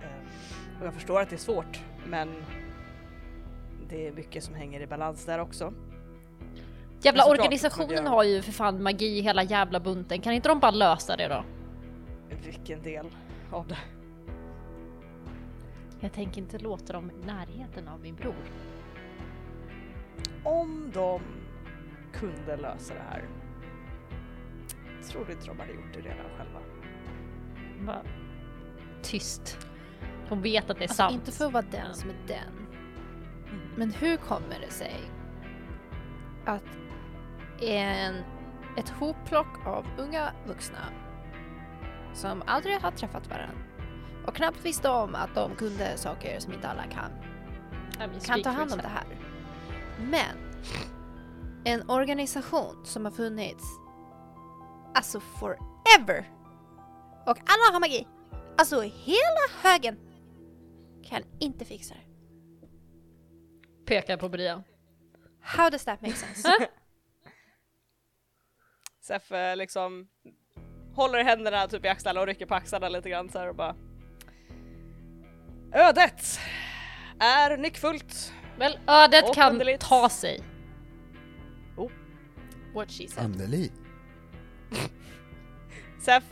[0.03, 2.29] Ehm, Och jag förstår att det är svårt men
[3.89, 5.73] det är mycket som hänger i balans där också.
[7.03, 10.21] Jävla organisationen har ju för fan magi i hela jävla bunten.
[10.21, 11.45] Kan inte de bara lösa det då?
[12.45, 13.07] Vilken del
[13.51, 13.79] av det?
[16.01, 18.35] Jag tänker inte låta dem i närheten av min bror.
[20.45, 21.21] Om de
[22.13, 23.25] kunde lösa det här.
[25.09, 26.61] Tror du inte de hade gjort det redan själva?
[27.87, 28.03] Bara
[29.03, 29.59] tyst.
[30.29, 31.15] De vet att det är Alltså sant.
[31.15, 32.67] inte för att vara den som är den.
[33.77, 34.97] Men hur kommer det sig
[36.45, 36.79] att
[37.61, 38.15] en,
[38.77, 40.79] ett hopplock av unga vuxna
[42.15, 43.57] som aldrig har träffat varandra
[44.27, 47.11] och knappt visste om att de kunde saker som inte alla kan,
[48.25, 49.05] kan ta hand om det här.
[49.99, 50.37] Men
[51.65, 53.65] en organisation som har funnits
[54.95, 56.31] alltså forever
[57.27, 58.07] och alla har magi,
[58.59, 59.99] alltså hela högen
[61.05, 62.01] kan inte fixa det.
[63.87, 64.63] Pekar på Brian.
[65.41, 66.49] How does that make sense?
[69.01, 70.09] Sef eh, liksom
[70.95, 73.77] håller händerna typ i axlarna och rycker på axlarna lite grann så här och bara
[75.73, 76.41] Ödet
[77.19, 78.33] är nyckfullt.
[78.59, 79.81] Väl, ödet kan underligt.
[79.81, 80.43] ta sig.
[82.75, 83.25] What she said.
[83.25, 83.73] Anneli.
[86.01, 86.25] Sef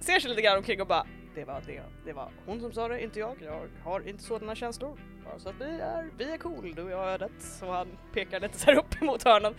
[0.00, 1.06] ser sig lite grann omkring och bara
[1.36, 3.36] det var det, det var hon som sa det, inte jag.
[3.42, 4.98] Jag har inte sådana känslor.
[5.24, 7.32] Bara så att vi är, vi är cool, du och jag ödet.
[7.38, 9.54] Så han pekar lite så här upp mot hörnan.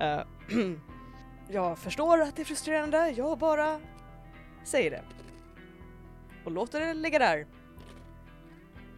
[0.00, 0.20] Uh,
[1.48, 3.80] jag förstår att det är frustrerande, jag bara
[4.64, 5.02] säger det.
[6.44, 7.46] Och låter det ligga där.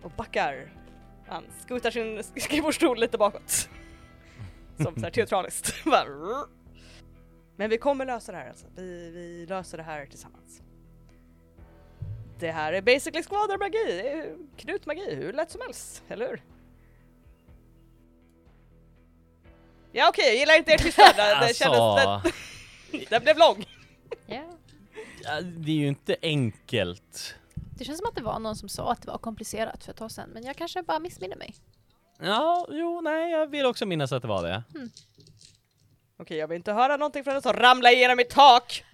[0.02, 0.72] Och backar.
[1.28, 3.68] Han skutar sin skrivbordsstol lite bakåt.
[4.76, 5.74] Som så här teatraliskt.
[7.60, 8.66] Men vi kommer lösa det här alltså.
[8.76, 10.62] Vi, vi löser det här tillsammans.
[12.38, 16.42] Det här är basically skvadermagi, knutmagi, hur lätt som helst, eller hur?
[19.92, 21.80] Ja okej, jag gillar inte er tystnad, det, det kändes...
[21.80, 22.32] Alltså,
[22.92, 23.64] Den, den blev lång.
[24.26, 24.44] Ja.
[25.22, 27.34] ja, det är ju inte enkelt.
[27.78, 29.98] Det känns som att det var någon som sa att det var komplicerat för ett
[29.98, 31.54] tag sedan, men jag kanske bara missminner mig.
[32.20, 34.62] Ja, jo, nej, jag vill också minnas att det var det.
[36.20, 38.84] Okej, jag vill inte höra någonting från den som ramlar igenom mitt tak!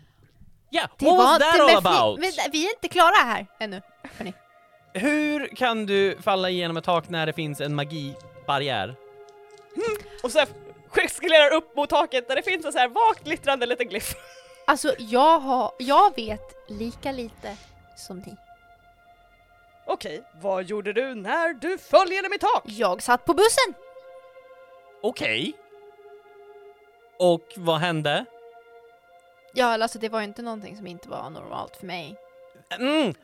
[0.70, 2.20] Ja, Det what was that all about?
[2.20, 3.82] Men vi är inte klara här ännu.
[4.18, 4.34] Hörni.
[4.92, 8.94] Hur kan du falla igenom ett tak när det finns en magibarriär?
[10.22, 10.44] Och så
[10.88, 14.14] gestikulerar upp mot taket där det finns en så här vagt glittrande liten glyff.
[14.68, 17.56] Alltså jag, har, jag vet lika lite
[17.96, 18.36] som ni.
[19.86, 22.62] Okej, vad gjorde du när du föll genom mitt tak?
[22.64, 23.74] Jag satt på bussen!
[25.02, 25.54] Okej.
[27.18, 28.24] Och vad hände?
[29.54, 32.16] Ja, alltså det var ju inte någonting som inte var normalt för mig.
[32.78, 33.14] Mm,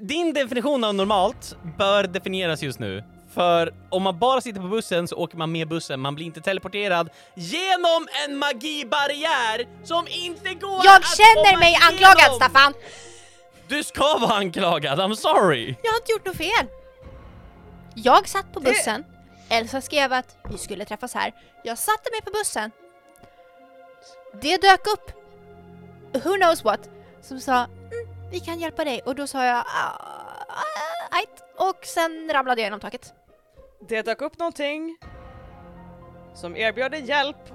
[0.00, 3.04] din definition av normalt bör definieras just nu.
[3.34, 6.40] För om man bara sitter på bussen så åker man med bussen, man blir inte
[6.40, 11.88] teleporterad genom en magibarriär som inte går Jag att känner mig igenom.
[11.88, 12.74] anklagad Staffan!
[13.68, 15.74] Du ska vara anklagad, I'm sorry!
[15.82, 16.66] Jag har inte gjort något fel!
[17.94, 19.04] Jag satt på bussen,
[19.48, 21.32] Elsa skrev att vi skulle träffas här.
[21.64, 22.70] Jag satte mig på bussen.
[24.40, 25.12] Det dök upp,
[26.24, 27.70] who knows what, som sa mm,
[28.30, 29.90] vi kan hjälpa dig och då sa jag ah,
[30.48, 31.44] ah, ajt.
[31.56, 33.14] och sen ramlade jag genom taket.
[33.88, 34.98] Det dök upp någonting
[36.34, 37.52] som erbjöd dig hjälp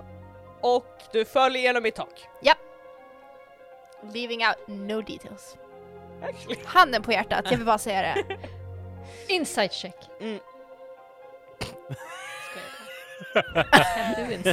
[0.61, 2.27] och du föll igenom mitt tak.
[4.13, 5.57] Leaving out no details.
[6.21, 6.59] Actually.
[6.65, 8.37] Handen på hjärtat, jag vill bara säga det.
[9.33, 9.95] Insight check.
[10.19, 10.39] Mm.
[13.33, 13.41] Kan
[14.17, 14.51] du?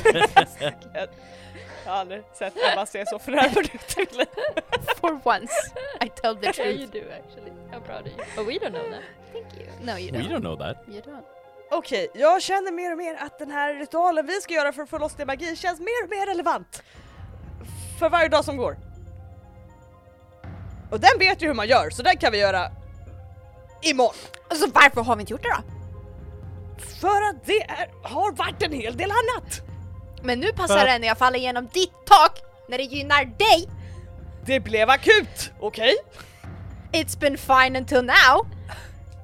[1.85, 3.93] Jag har aldrig sett Emma se så förnärmad ut.
[5.01, 5.53] For once,
[6.05, 6.93] I tell the Yeah, you truth.
[6.93, 7.53] do actually.
[7.73, 8.25] I'm proud of you.
[8.37, 9.03] But we don't know that.
[9.33, 9.67] Thank you.
[9.87, 10.29] No you We don't.
[10.33, 10.77] don't know that.
[10.89, 11.23] You don't.
[11.71, 14.89] Okej, jag känner mer och mer att den här ritualen vi ska göra för att
[14.91, 16.83] få loss din magi känns mer och mer relevant.
[17.99, 18.77] För varje dag som går.
[20.91, 22.71] Och den vet ju hur man gör, så den kan vi göra
[23.83, 24.15] imorgon.
[24.51, 25.78] Alltså varför har vi inte gjort det då?
[27.01, 29.61] För att det är, har varit en hel del annat.
[30.23, 33.69] Men nu passar det när jag faller igenom ditt tak när det gynnar dig.
[34.47, 35.95] Det blev akut, okej?
[36.93, 38.47] It's been fine until now.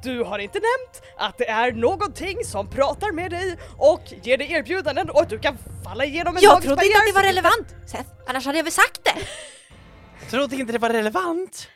[0.02, 4.52] Du har inte nämnt att det är någonting som pratar med dig och ger dig
[4.52, 7.74] erbjudanden och att du kan falla igenom en Jag trodde inte att det var relevant,
[7.86, 8.10] Seth.
[8.26, 9.14] Annars hade jag väl sagt det.
[10.30, 11.68] Trodde inte det var relevant?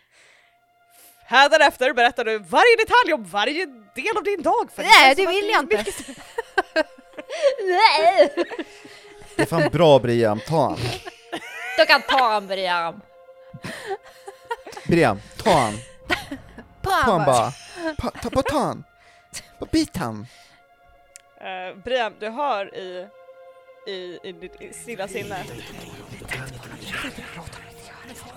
[1.25, 3.67] Hädanefter berättar du varje detalj om varje
[4.05, 4.69] del av din dag.
[4.75, 5.77] För Nej, känns det vill är jag inte.
[5.77, 6.07] mycket-
[9.37, 10.79] Det är fan bra Briam, ta han.
[11.79, 13.01] Du kan ta en Brian.
[14.87, 15.75] Briam, ta han.
[16.83, 17.53] Ta han bara.
[17.99, 18.85] Pa, ta, bara ta han.
[19.61, 20.27] Bara bit han.
[21.41, 23.07] Uh, Brian, du hör i,
[23.87, 25.45] i, i ditt stilla sinne.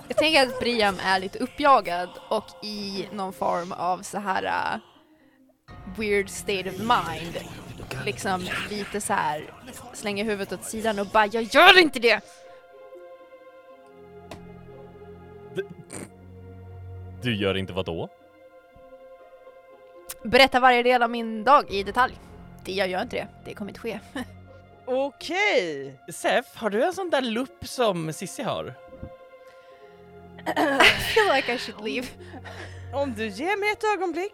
[0.08, 4.80] Jag tänker att Briam är lite uppjagad och i någon form av så här uh,
[5.96, 7.38] weird state of mind.
[8.04, 9.44] Liksom lite så här
[9.92, 12.20] slänger huvudet åt sidan och bara jag gör inte det!
[17.22, 18.08] Du gör inte vad då?
[20.22, 22.14] Berätta varje del av min dag i detalj.
[22.64, 24.00] Det jag gör inte det, det kommer inte ske.
[24.84, 25.96] Okej!
[26.12, 28.74] Sef, har du en sån där lupp som Sissi har?
[30.46, 30.84] I
[31.14, 32.06] feel like I should leave.
[32.92, 34.32] Om du ger mig ett ögonblick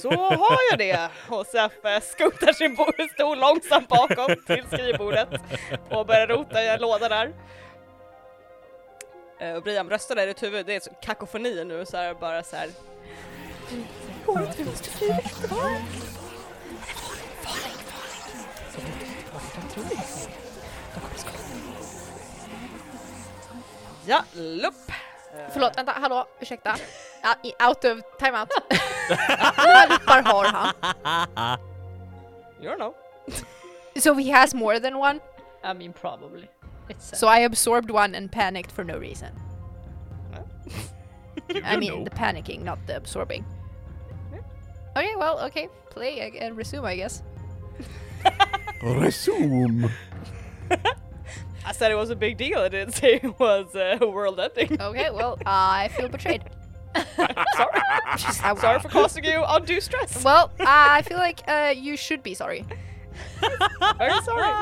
[0.00, 1.08] så har jag det.
[1.28, 1.72] Och Seff
[2.02, 2.76] skuttar sin
[3.08, 5.28] stol långsamt bakom till skrivbordet
[5.90, 7.32] och börjar rota i en låda där.
[9.40, 12.14] Eh, och Brian röstar där i ditt huvud, det är så kakofoni nu så här
[12.14, 12.68] bara så här.
[14.56, 15.08] Vi måste fly.
[24.06, 24.74] Ja, lupp.
[25.52, 26.76] Förlåt, vänta, hallå, ursäkta.
[27.26, 28.48] Ja, out of timeout.
[29.56, 31.58] Hur många har han?
[32.60, 32.94] You don't know.
[33.96, 35.20] So he has more than one?
[35.64, 36.48] I mean probably.
[36.88, 39.32] It's So I absorbed one and panicked for no reason.
[41.64, 42.04] I mean know.
[42.04, 43.44] the panicking, not the absorbing.
[44.96, 45.68] Okay, well, okay.
[45.90, 47.22] Play ag- and resume, I guess.
[48.82, 49.90] Resume!
[51.66, 52.60] I said it was a big deal.
[52.60, 54.80] I didn't say it was uh, world ending.
[54.80, 56.42] Okay, well, I feel betrayed.
[57.56, 57.80] sorry.
[58.42, 60.24] I'm sorry for causing you undue stress.
[60.24, 62.64] Well, I feel like uh, you should be sorry.
[63.98, 64.52] Very sorry.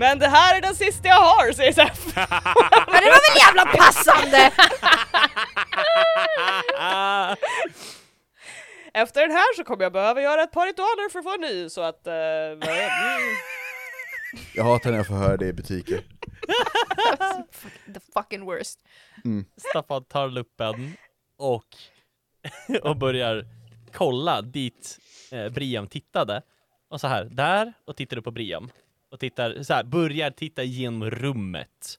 [0.00, 2.06] Men det här är den sista jag har, säger Seff.
[2.16, 4.50] Men det var väl jävla passande!
[8.94, 11.40] Efter den här så kommer jag behöva göra ett par ritualer för att få en
[11.40, 12.06] ny, så att...
[12.06, 12.12] Uh.
[14.54, 16.00] Jag hatar när jag får höra det i butiker.
[17.94, 18.80] the fucking worst.
[19.56, 20.96] Staffan tar luppen
[21.36, 21.76] och,
[22.82, 23.46] och börjar
[23.92, 24.98] kolla dit
[25.30, 26.42] eh, Briam tittade.
[26.88, 28.70] Och så här, där, och tittar du på Briam.
[29.10, 31.98] Och tittar, så här, börjar titta igenom rummet.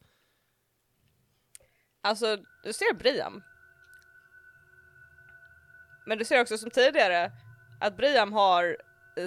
[2.02, 3.44] Alltså, du ser Briam.
[6.06, 7.32] Men du ser också som tidigare
[7.80, 8.78] att Briam har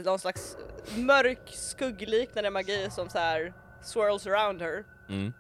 [0.05, 0.57] någon slags
[0.97, 3.55] mörk skuggliknande magi som så här
[3.87, 4.85] swirls around her.
[5.09, 5.33] Mm.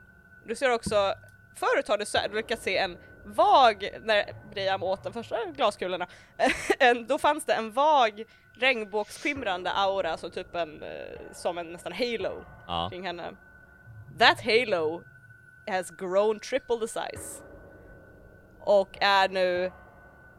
[0.46, 1.14] Du ser också,
[1.56, 6.06] förut har du, så, du lyckats se en vag, när Briam åt de första glaskulorna,
[6.78, 8.24] en, då fanns det en vag
[8.56, 10.88] regnbågsskimrande aura som typ en, eh,
[11.32, 12.88] som en nästan halo Ja.
[12.90, 13.32] kring henne.
[14.18, 15.02] That halo
[15.66, 17.42] has grown triple the size.
[18.60, 19.72] Och är nu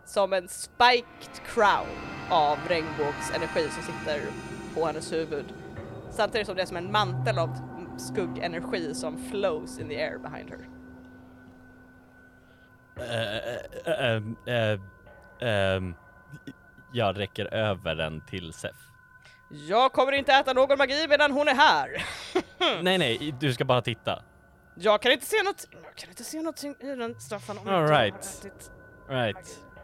[0.06, 1.88] som en spiked crown
[2.30, 4.22] av regnbågsenergi som sitter
[4.76, 5.46] på hennes huvud.
[6.12, 7.50] Samtidigt som det är som en mantel av
[7.98, 10.70] skuggenergi som flows in the air behind her.
[12.98, 14.80] Eh, eh,
[15.42, 15.96] ehm,
[16.94, 18.76] jag räcker över den till Sef.
[19.50, 22.06] Jag kommer inte äta någon magi medan hon är här.
[22.84, 24.24] Nej, nej, du ska bara titta.
[24.76, 27.74] Jag kan inte se något, jag kan inte se någonting i den Staffan om All
[27.74, 28.16] jag har right.
[28.16, 28.72] ätit.
[29.10, 29.60] Right.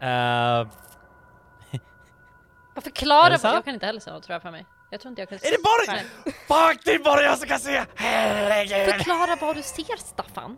[3.24, 3.54] Det vad- sant?
[3.54, 4.66] Jag kan inte heller se något tror jag för mig.
[4.92, 6.04] Jag tror inte jag kan Är det bara- Nej.
[6.24, 7.84] fuck, det är bara jag som kan se!
[7.94, 8.94] Herregud!
[8.94, 10.56] Förklara vad du ser Staffan.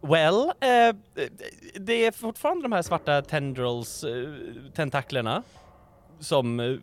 [0.00, 0.94] Well, eh,
[1.80, 4.12] det är fortfarande de här svarta tendrils, eh,
[4.74, 5.42] tentaklerna
[6.20, 6.76] som eh,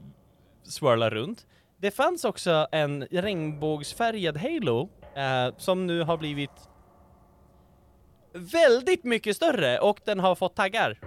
[0.64, 1.46] swirlar runt.
[1.78, 6.70] Det fanns också en regnbågsfärgad halo eh, som nu har blivit
[8.34, 11.00] väldigt mycket större och den har fått taggar.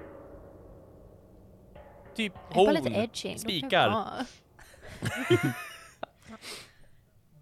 [2.16, 3.88] Typ horn, spikar.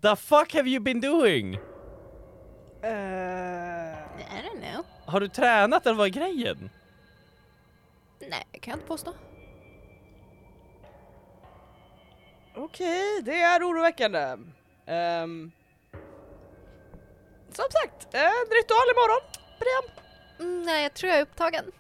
[0.03, 1.55] The fuck have you been doing?
[2.83, 4.85] Eh, I don't know.
[5.07, 6.71] Har du tränat eller vad är grejen?
[8.21, 9.15] Nej, kan jag inte påstå.
[12.55, 14.37] Okej, det är oroväckande.
[14.87, 15.53] Ehm,
[17.53, 19.29] som sagt, en ritual imorgon.
[19.59, 19.99] Brian.
[20.41, 21.73] Mm, nej, jag tror jag är upptagen.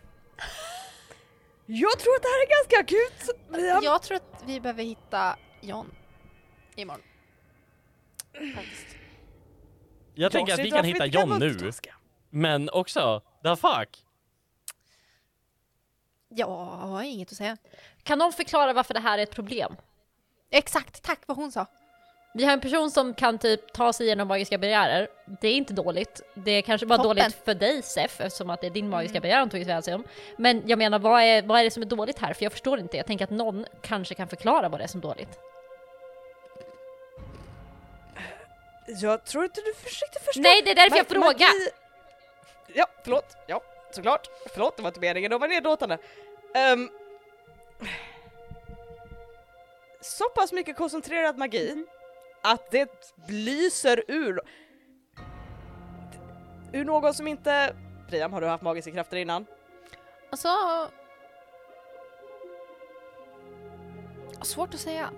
[1.66, 3.49] Jag tror att det här är ganska akut.
[3.49, 3.80] Brian.
[3.83, 5.91] Jag tror att vi behöver hitta John
[6.77, 7.03] imorgon.
[8.55, 8.97] Faktiskt.
[10.15, 11.73] Jag tänker att vi kan hitta inte kan John nu,
[12.31, 14.05] men också, the fuck?
[16.29, 17.57] Jag har inget att säga.
[18.03, 19.77] Kan någon förklara varför det här är ett problem?
[20.51, 21.67] Exakt, tack vad hon sa.
[22.35, 25.09] Vi har en person som kan typ ta sig igenom magiska barriärer.
[25.41, 26.21] Det är inte dåligt.
[26.35, 27.17] Det är kanske bara Toppen.
[27.17, 30.05] dåligt för dig Sef eftersom att det är din magiska barriär hon tog sig om.
[30.39, 32.35] Men jag menar vad är, vad är det som är dåligt här?
[32.35, 32.97] För jag förstår inte.
[32.97, 35.39] Jag tänker att någon kanske kan förklara vad det är som är dåligt.
[38.87, 40.41] Jag tror inte du försökte förstå.
[40.41, 41.53] Nej det är därför jag frågar!
[42.74, 43.37] Ja, förlåt.
[43.47, 44.28] Ja, såklart.
[44.53, 45.99] Förlåt, det var inte meningen att vara nedlåtande.
[46.55, 46.91] Ehm,
[50.01, 51.87] så pass mycket koncentrerad magi
[52.43, 54.41] att det lyser ur
[56.72, 57.74] ur någon som inte...
[58.09, 59.47] Priam, har du haft magiska krafter innan?
[60.30, 60.49] Alltså...
[64.43, 65.11] Svårt att säga.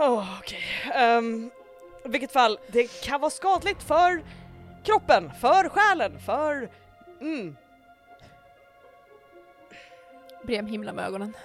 [0.00, 0.62] Oh, Okej,
[0.94, 1.50] Ehm,
[2.04, 4.22] i vilket fall, det kan vara skadligt för
[4.84, 6.70] kroppen, för själen, för...
[7.20, 7.56] Mm.
[10.42, 11.36] Brem himla med ögonen.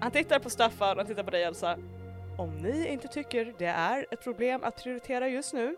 [0.00, 1.76] Han tittar på Staffan, han tittar på dig Elsa.
[2.38, 5.76] Om ni inte tycker det är ett problem att prioritera just nu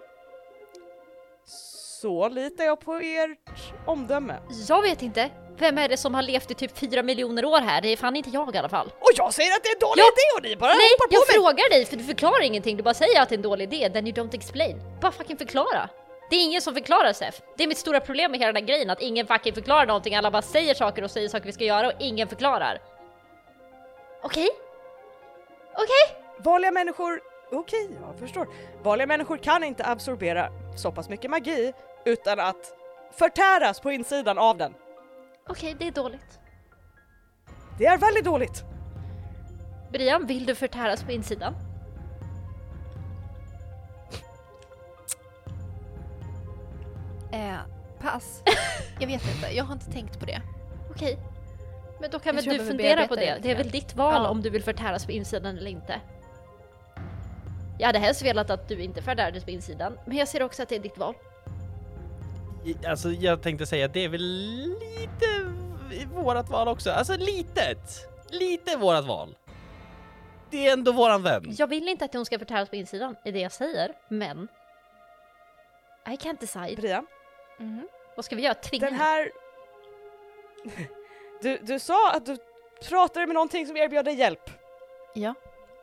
[2.02, 4.38] så litar jag på ert omdöme.
[4.68, 5.30] Jag vet inte.
[5.58, 7.80] Vem är det som har levt i typ fyra miljoner år här?
[7.80, 8.86] Det är fan inte jag i alla fall.
[8.98, 10.06] Och jag säger att det är en dålig Ja.
[10.06, 11.34] idé och ni bara Nej, hoppar på jag mig!
[11.34, 12.76] frågar dig för du förklarar ingenting.
[12.76, 14.80] Du bara säger att det är en dålig idé, then you don't explain.
[15.00, 15.88] Bara fucking förklara.
[16.30, 17.40] Det är ingen som förklarar Sef.
[17.56, 20.14] Det är mitt stora problem med hela den här grejen, att ingen fucking förklarar någonting.
[20.14, 22.78] Alla bara säger saker och säger saker vi ska göra och ingen förklarar.
[24.22, 24.48] Okej?
[25.72, 26.18] Okej?
[26.38, 27.20] Vanliga människor,
[27.52, 28.48] okej jag förstår.
[28.82, 31.72] Vanliga människor kan inte absorbera så pass mycket magi
[32.04, 32.72] utan att
[33.18, 34.74] förtäras på insidan av den.
[35.48, 36.38] Okej, det är dåligt.
[37.78, 38.64] Det är väldigt dåligt.
[39.92, 41.54] Brian, vill du förtäras på insidan?
[47.32, 47.56] Eh,
[48.00, 48.42] pass.
[49.00, 50.42] Jag vet inte, jag har inte tänkt på det.
[50.90, 51.18] Okej.
[52.00, 53.48] Men då kan Jag väl tror du jag behöver fundera på bearbeta det.
[53.48, 54.28] det Det är lite väl ditt val Ja.
[54.28, 56.00] om du vill förtäras på insidan eller inte.
[57.78, 60.68] Jag hade helst velat att du inte förtärades på insidan, men jag ser också att
[60.68, 61.14] det är ditt val.
[62.64, 65.24] I- Alltså jag tänkte säga att det är väl lite
[65.92, 66.90] i vårat val också.
[66.90, 68.08] Alltså litet.
[68.30, 69.36] Lite vårat val.
[70.50, 71.44] Det är ändå våran vän.
[71.58, 74.48] Jag vill inte att hon ska förtäras på insidan, är det jag säger, men...
[76.06, 76.76] I can't decide.
[76.80, 77.06] Brian,
[77.58, 77.88] Mhm.
[78.16, 78.54] Vad ska vi göra?
[78.54, 79.30] Tvinga den här...
[81.42, 82.36] Du, du sa att du
[82.88, 84.50] pratade med någonting som erbjöd dig hjälp.
[85.14, 85.34] Ja.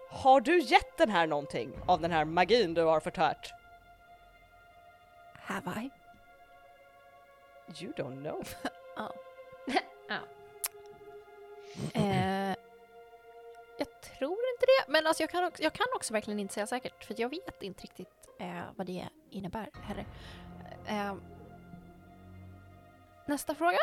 [0.10, 3.54] Har du gett den här någonting av den här magin du har förtärt?
[5.36, 5.90] Have I?
[7.78, 8.44] You don't know.
[10.10, 10.20] Ja.
[11.94, 12.56] Eh,
[13.78, 16.68] jag tror inte det, men alltså jag, kan också, jag kan också verkligen inte säga
[16.68, 18.08] säkert för jag vet inte riktigt
[18.40, 20.06] eh, vad det innebär heller.
[20.88, 21.16] Eh,
[23.26, 23.78] nästa fråga?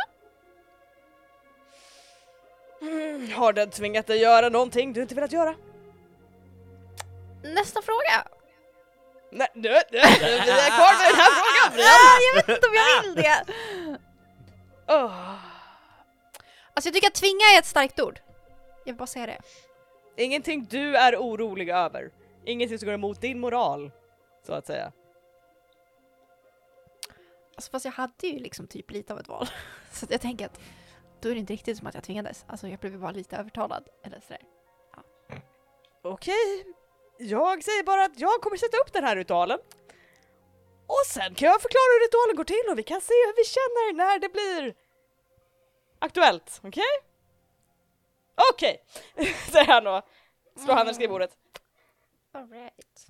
[2.83, 5.55] Mm, har den tvingat dig göra någonting du inte velat göra?
[7.43, 8.29] Nästa fråga!
[9.33, 11.87] Nej, nu, nu, vi är kvar med den här frågan!
[11.87, 13.45] Ah, jag vet inte om jag vill det!
[14.89, 15.35] Åh,
[16.75, 18.21] Alltså jag tycker att tvinga är ett starkt ord.
[18.79, 19.39] Jag vill bara säga det.
[20.17, 22.11] Ingenting du är orolig över.
[22.45, 23.91] Ingenting som går emot din moral,
[24.47, 24.93] så att säga.
[27.55, 29.49] Alltså fast jag hade ju liksom typ lite av ett val.
[29.93, 30.61] Så jag tänker att
[31.21, 32.45] då är det inte riktigt som att jag tvingades.
[32.49, 33.89] Alltså jag blev bara lite övertalad.
[34.05, 34.43] Eller sådär.
[36.03, 36.65] Okej,
[37.19, 39.59] jag säger bara att jag kommer sätta upp den här ritualen.
[40.87, 43.45] Och sen kan jag förklara hur ritualen går till och vi kan se hur vi
[43.45, 44.75] känner när det blir
[45.99, 46.85] aktuellt, okej?
[48.53, 48.85] Okej,
[49.53, 50.03] säger han och
[50.65, 51.37] slår handen i skrivbordet.
[52.33, 53.07] Alright.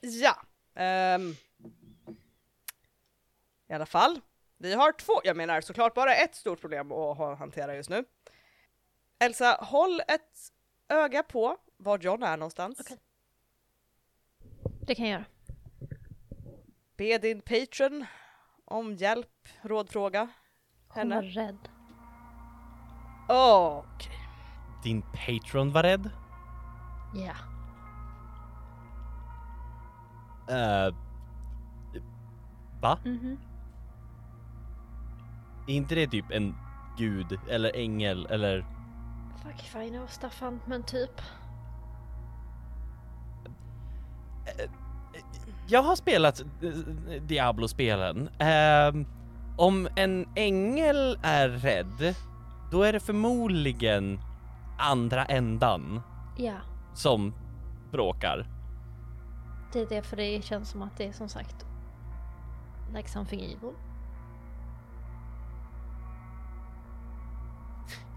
[0.00, 0.36] Ja.
[0.74, 1.36] ehm.
[3.68, 4.20] I alla fall,
[4.58, 8.04] vi har två, jag menar såklart bara ett stort problem att ha- hantera just nu.
[9.18, 10.52] Elsa, håll ett
[10.88, 12.80] öga på var John är någonstans.
[12.80, 12.98] Okej.
[14.86, 15.24] Det kan jag göra.
[16.96, 18.04] Be din patron
[18.64, 20.20] om hjälp, rådfråga
[20.88, 21.14] Hon henne.
[21.14, 21.68] var rädd.
[23.28, 24.12] Okej.
[24.82, 26.10] Din patron var rädd?
[27.14, 27.34] Ja.
[30.50, 30.94] Uh,
[32.82, 32.98] va?
[33.04, 33.38] Mhm.
[35.68, 36.54] Är inte det typ en
[36.98, 38.66] gud eller ängel eller?
[39.42, 41.20] Fuck if I know Staffan, men typ.
[45.66, 48.28] Jag har spelat eh, Diablo-spelen.
[48.38, 49.06] Ehm,
[49.56, 52.14] om en ängel är rädd,
[52.70, 54.20] då är det förmodligen
[54.78, 56.00] andra ändan
[56.36, 56.54] Ja.
[56.94, 57.34] som
[57.92, 58.46] bråkar.
[59.72, 61.66] Det är det för det känns som att det är som sagt
[62.96, 63.72] like something evil.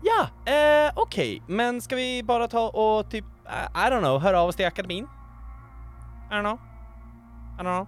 [0.03, 4.41] Ja, eh, okej, men ska vi bara ta och typ, eh, I don't know, höra
[4.41, 5.07] av oss till akademin?
[6.29, 6.59] I don't know.
[7.59, 7.87] I don't know.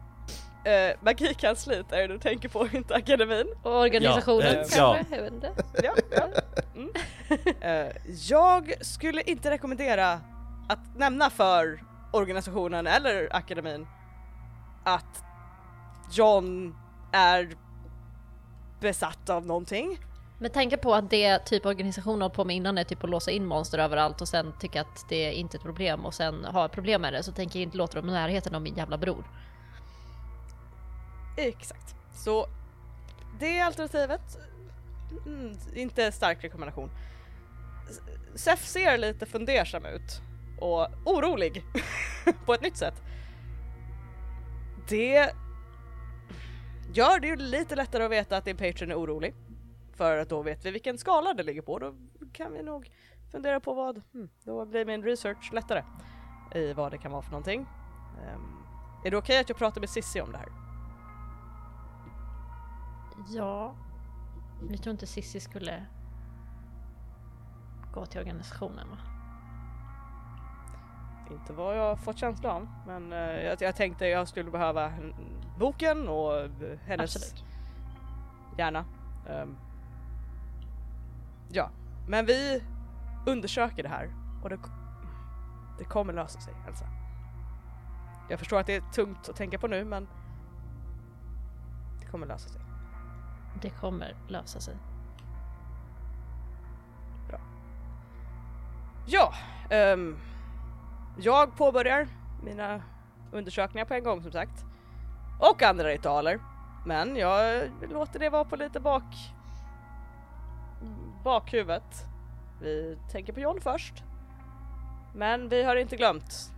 [0.67, 3.47] Uh, magikansliet är det du tänker på, inte akademin.
[3.63, 4.77] Och organisationen Ja, eh, kanske?
[4.77, 4.97] ja.
[5.11, 5.51] Jag vet inte.
[5.83, 6.27] Ja, ja.
[6.75, 6.89] Mm.
[7.61, 7.91] Eh,
[8.27, 10.21] jag skulle inte rekommendera
[10.69, 13.87] att nämna för organisationen eller akademin
[14.83, 15.23] att
[16.11, 16.75] John
[17.11, 17.49] är
[18.79, 19.99] besatt av någonting.
[20.41, 23.31] Med tanke på att det typ organisationen håller på med innan är typ att låsa
[23.31, 26.67] in monster överallt och sen tycka att det är inte ett problem och sen ha
[26.69, 29.23] problem med det så tänker jag inte låta dem i närheten av min jävla bror.
[31.37, 31.95] Exakt.
[32.13, 32.47] Så
[33.39, 34.21] det alternativet,
[35.25, 36.91] mm, inte stark rekommendation.
[37.89, 37.99] S-
[38.35, 40.21] Sef ser lite fundersam ut
[40.59, 41.63] och orolig
[42.45, 43.01] på ett nytt sätt.
[44.89, 45.31] Det
[46.93, 49.35] gör det ju lite lättare att veta att din patron är orolig.
[49.99, 51.79] För att då vet vi vilken skala det ligger på.
[51.79, 51.93] Då
[52.33, 52.91] kan vi nog
[53.31, 55.83] fundera på vad, hmm, då blir min research lättare
[56.55, 57.65] i vad det kan vara för någonting.
[58.27, 58.63] Ehm,
[59.05, 60.47] är det okej att jag pratar med Sissi om det här?
[63.27, 63.75] Ja.
[64.69, 65.85] Vi tror inte Sissi skulle
[67.93, 68.97] gå till organisationen va?
[71.31, 74.93] Inte vad jag fått känsla av, men eh, jag, jag tänkte jag skulle behöva
[75.57, 76.49] boken och
[76.85, 77.43] hennes Absolut.
[78.57, 78.85] Gärna.
[79.29, 79.57] Ehm,
[81.51, 81.69] ja,
[82.07, 82.63] men vi
[83.25, 84.09] undersöker det här
[84.43, 84.57] och det,
[85.77, 86.85] det kommer lösa sig, Elsa.
[88.29, 90.07] Jag förstår att det är tungt att tänka på nu, men
[91.99, 92.61] det kommer lösa sig.
[93.61, 94.77] Det kommer lösa sig.
[99.11, 99.33] Ja,
[99.69, 100.17] ehm,
[101.17, 102.07] jag påbörjar
[102.43, 102.81] mina
[103.31, 104.65] undersökningar på en gång som sagt.
[105.39, 106.39] Och andra ritualer.
[106.85, 109.03] Men jag låter det vara på lite bak...
[111.29, 112.05] bakhuvudet.
[112.61, 114.03] Vi tänker på John först.
[115.15, 116.51] Men vi har inte glömt.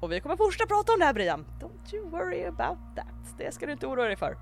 [0.00, 1.46] Och vi kommer fortsätta prata om det här Brian.
[1.60, 3.38] Don't you worry about that.
[3.38, 4.32] Det ska du inte oroa dig för.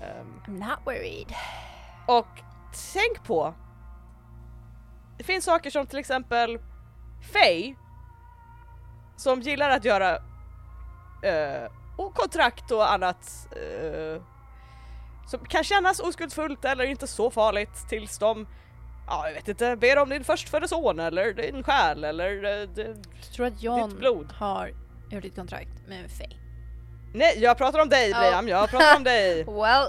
[0.00, 1.34] Ehm, I'm not worried.
[2.06, 2.26] och
[2.92, 3.54] tänk på.
[5.18, 6.58] Det finns saker som till exempel
[7.32, 7.74] Faye.
[9.16, 10.10] Som gillar att göra
[11.22, 13.48] eh, och kontrakt och annat.
[13.52, 14.22] eh,
[15.26, 18.46] som kan kännas oskuldsfullt eller inte så farligt tills de,
[19.06, 22.50] ja jag vet inte, ber om din förstfödde son eller din själ eller eh,
[22.84, 22.96] Jag
[23.36, 24.32] tror att John Ditt blod.
[24.32, 24.70] har
[25.10, 26.36] gjort ett kontrakt med Faye.
[27.14, 28.18] Nej jag pratar om dig Ja.
[28.20, 29.44] Brian, jag pratar om dig.
[29.46, 29.88] Well,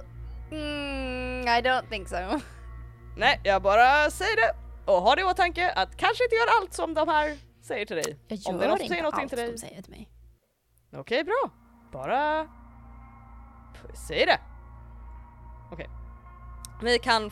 [0.52, 2.16] mm, I don't think so.
[3.18, 4.56] Nej jag bara säger det
[4.92, 7.96] och ha det i åtanke att kanske inte gör allt som de här säger till
[7.96, 8.18] dig.
[8.28, 9.52] Jag Om det är någon gör som säger inte någonting allt till dig.
[9.52, 10.10] de säger till mig.
[10.96, 11.50] Okej, bra.
[11.92, 12.48] Bara...
[14.08, 14.40] Säg det.
[16.84, 17.32] Ni kan...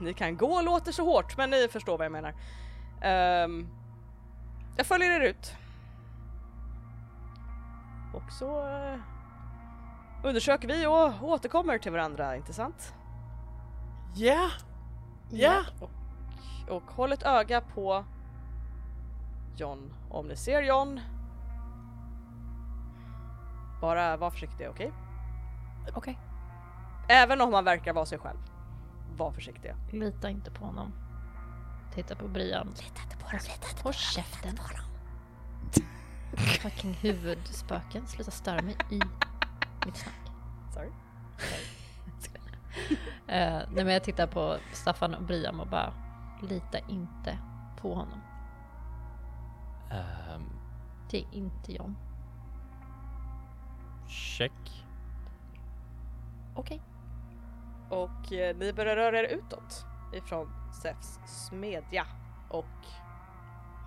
[0.00, 2.34] Ni kan gå låter så hårt, men ni förstår vad jag menar.
[3.00, 3.68] Ehm,
[4.76, 5.54] jag följer er ut.
[8.14, 8.98] Och så eh,
[10.24, 12.94] undersöker vi och återkommer till varandra, inte sant?
[14.14, 14.50] Ja!
[15.30, 15.64] Ja!
[15.80, 15.90] Och,
[16.76, 18.04] och håll ett öga på
[19.56, 19.94] John.
[20.10, 21.00] Om ni ser John,
[23.80, 24.92] bara var försiktiga, okej?
[25.94, 26.18] Okej.
[27.08, 28.38] Även om han verkar vara sig själv.
[29.16, 29.76] Var försiktiga.
[29.90, 30.92] Lita inte på honom.
[31.94, 32.66] Titta på Brian.
[32.68, 34.58] Lita inte på dem, lita inte Håll käften.
[36.62, 38.06] Fucking huvudspöken.
[38.06, 39.00] Sluta störa mig i
[39.86, 40.30] mitt snack.
[40.74, 40.90] Sorry.
[43.26, 45.92] Eh, nej men jag tittar på Staffan och Brian och bara
[46.42, 47.38] lita inte
[47.80, 48.20] på honom.
[49.90, 50.42] Ehm,
[51.10, 51.96] Det är inte John.
[54.08, 54.84] check.
[56.54, 56.82] Okej.
[57.94, 62.06] Och eh, ni börjar röra er utåt ifrån Zephs smedja
[62.50, 62.64] och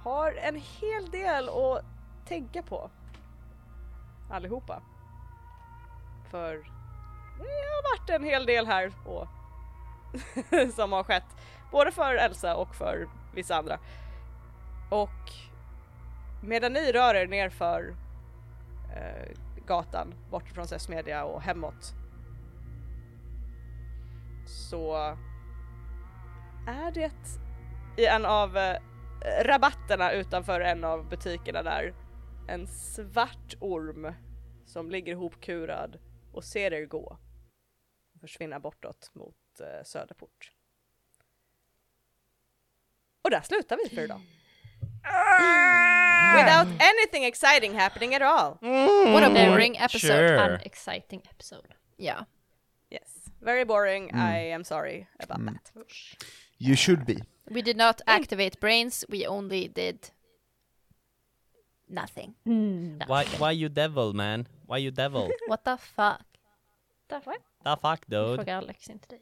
[0.03, 1.85] har en hel del att
[2.25, 2.89] tänka på.
[4.31, 4.81] Allihopa.
[6.31, 6.53] För
[7.37, 9.27] det har varit en hel del här och
[10.75, 11.35] som har skett.
[11.71, 13.79] Både för Elsa och för vissa andra.
[14.89, 15.31] Och
[16.43, 17.95] medan ni rör er nerför
[18.95, 19.31] eh,
[19.65, 21.93] gatan bort från Zephs smedja och hemåt
[24.47, 24.95] så
[26.67, 27.39] är det
[27.97, 28.79] i en av eh,
[29.43, 31.93] rabatterna utanför en av butikerna där
[32.47, 34.13] en svart orm
[34.65, 35.99] som ligger ihopkurad
[36.33, 37.17] och ser er gå
[38.13, 40.51] och försvinna bortåt mot eh, Söderport.
[43.21, 44.21] Och där slutar vi för idag.
[46.35, 48.57] Without anything exciting happening at all.
[49.13, 50.27] What a boring episode.
[50.27, 50.39] Sure.
[50.39, 51.67] An exciting episode.
[51.97, 52.25] Ja.
[53.41, 54.11] Very boring.
[54.15, 55.71] I am sorry about that.
[56.57, 57.17] You should be.
[57.49, 60.11] We did not activate brains, we only did
[61.87, 62.33] nothing.
[63.07, 64.47] Why, why you devil man?
[64.67, 65.29] Why you devil?
[65.47, 66.21] What the fuck?
[67.07, 67.33] Därför
[67.63, 68.35] The fuck dude?
[68.35, 69.21] frågar Alex inte dig.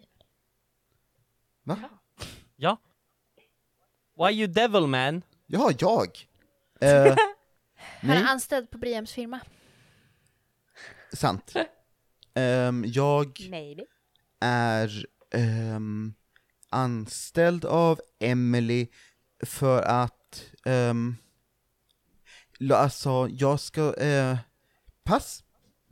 [1.64, 1.78] Va?
[2.56, 2.78] Ja.
[4.18, 5.22] Why you devil man?
[5.48, 6.10] Jaha, jag?
[6.82, 7.16] Eh,
[8.02, 9.40] Han är anställd på Briams firma.
[11.14, 11.54] sant.
[12.34, 13.84] Ehm, jag Maybe.
[14.46, 16.14] Är ehm,
[16.70, 18.88] anställd av Emily
[19.46, 21.18] för att, um,
[22.74, 24.38] alltså jag ska, eh,
[25.04, 25.44] pass.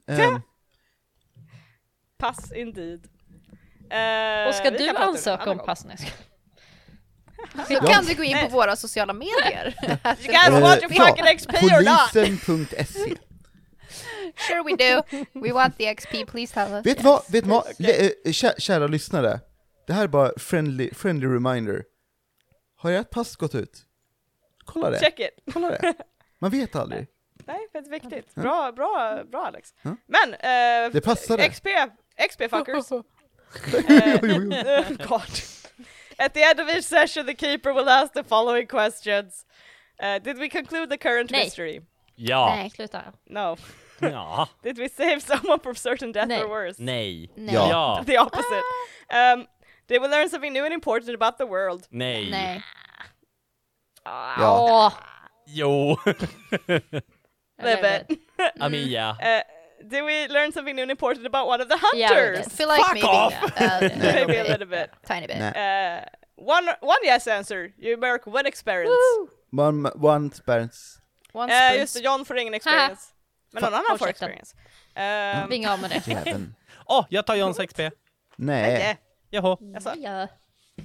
[0.08, 0.42] Ehm,
[2.18, 3.08] Pass indeed.
[3.90, 5.86] Eh, Och ska du ansöka om pass?
[5.86, 6.18] Nej, skojar.
[7.68, 7.82] Så Ja.
[7.94, 9.76] kan du gå in på våra sociala medier.
[10.06, 12.14] You guys eh, want your fucking XP or not?
[12.46, 13.16] Polisen.se
[14.36, 15.04] Sure we do.
[15.34, 16.86] We want the XP, please tell us.
[16.86, 17.68] Vet du vad, vet vad?
[17.68, 19.40] Eh, kä- kära lyssnare,
[19.88, 21.84] det här är bara friendly, friendly reminder.
[22.76, 23.82] Har ert pass gått ut?
[24.66, 25.54] Kolla det, Check it!
[25.54, 25.94] kolla det.
[26.40, 27.08] Man vet aldrig.
[27.46, 28.36] Nej, väldigt viktigt.
[28.36, 29.74] Bra, bra, bra Alex.
[29.82, 29.96] Ja.
[30.06, 31.50] Men, eh, Det passade.
[31.50, 31.68] XP,
[32.30, 32.92] XP fuckers.
[32.92, 33.02] Uh,
[35.10, 35.32] God.
[36.18, 39.46] At the end of each session, the keeper will ask the following questions.
[40.04, 41.44] Uh, did we conclude the current Nej.
[41.46, 41.82] mystery?
[42.16, 42.56] Ja.
[42.56, 43.02] Nej, sluta.
[43.30, 43.58] No.
[44.02, 44.48] Ja.
[44.64, 46.42] Did we save someone from certain death Nej.
[46.44, 46.80] or worse?
[46.84, 47.30] Nej.
[47.38, 47.54] Nej.
[47.54, 47.70] Ja.
[47.70, 48.04] Ja.
[48.06, 48.64] The opposite.
[49.10, 49.48] Um,
[49.88, 51.88] did we learn something new and important about the world?
[51.92, 52.30] Nej.
[52.30, 52.62] Nej.
[54.06, 54.36] Ja.
[54.40, 54.94] Åh!
[55.48, 55.98] Jo.
[57.62, 58.20] Little bit.
[58.60, 59.16] Amiya.
[59.22, 59.42] Uh,
[59.88, 62.48] did we learn something new and important about one of the Yeah, hunters?
[62.48, 63.34] I feel like Fuck maybe off!
[63.58, 64.90] a little Maybe a bit, little bit.
[65.06, 65.38] tiny bit.
[65.38, 65.54] Nej.
[65.56, 67.74] Uh, one one yes answer.
[67.78, 68.96] You mark one experience.
[69.52, 71.00] One, one experience.
[71.34, 71.82] One Uh, sprint.
[71.82, 73.13] just John får ingen experience.
[73.54, 74.56] Men någon annan får experience.
[75.44, 76.38] Um, Vinga av med det.
[76.86, 77.80] Åh, jag tar Johns XP.
[78.36, 78.98] Nej.
[79.30, 80.28] Jaha, Alltså, Ja,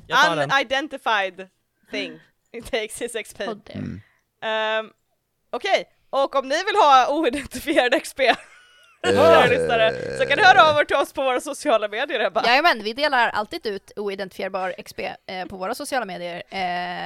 [0.06, 0.50] jag tar den.
[0.52, 1.48] unidentified
[1.90, 2.20] thing
[2.70, 3.40] takes his XP.
[3.40, 4.00] Mm.
[4.84, 4.92] Um,
[5.50, 8.20] Okej, och om ni vill ha oidentifierad XP,
[9.02, 12.42] lyssnare, så kan ni höra av er till oss på våra sociala medier Ebba.
[12.46, 16.42] Jajamän, vi delar alltid ut oidentifierbar XP eh, på våra sociala medier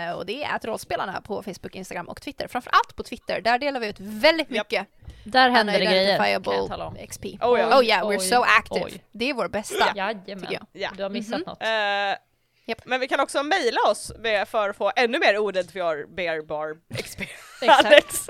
[0.09, 2.49] eh, och det är att rollspelarna på Facebook, Instagram och Twitter.
[2.49, 4.87] Framförallt på Twitter, där delar vi ut väldigt mycket
[5.25, 7.07] Där händer det grejer, kan jag tala unidentifiable om.
[7.09, 7.25] XP.
[7.25, 7.79] Oh ja.
[7.79, 8.85] Oh yeah, we're Oj, so active.
[8.85, 9.05] oj.
[9.13, 9.93] Det är vår bästa.
[9.97, 10.47] Jajamän.
[10.51, 10.67] jag.
[10.73, 10.91] Ja.
[10.97, 11.45] Du har missat Mhm.
[11.47, 11.63] något.
[11.63, 12.19] Eh,
[12.67, 12.85] Japp.
[12.85, 17.21] Men vi kan också mejla oss med, för att få ännu mer oidentifierbar XP.
[17.63, 17.87] Exakt.
[17.87, 18.27] Alex.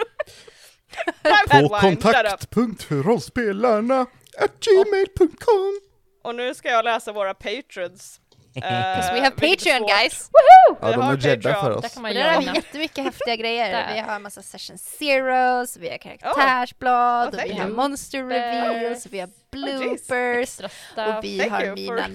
[1.50, 4.06] På kontakt.rollspelarna
[4.60, 5.80] gmail.com
[6.24, 8.18] Och nu ska jag läsa våra patrons.
[8.54, 10.30] Because we have Patreon guys!
[10.32, 11.42] Ja, Vi de har är Patreon.
[11.42, 11.94] för Där oss.
[11.94, 13.72] kan Och man där har vi jättemycket häftiga grejer.
[13.72, 13.94] Där.
[13.94, 19.20] Vi har en massa session zeros, vi har karaktärsblad, Oh, vi har monster reveals, vi
[19.20, 20.92] har bloopers, stuff.
[20.96, 22.08] och vi Thank har you mina for-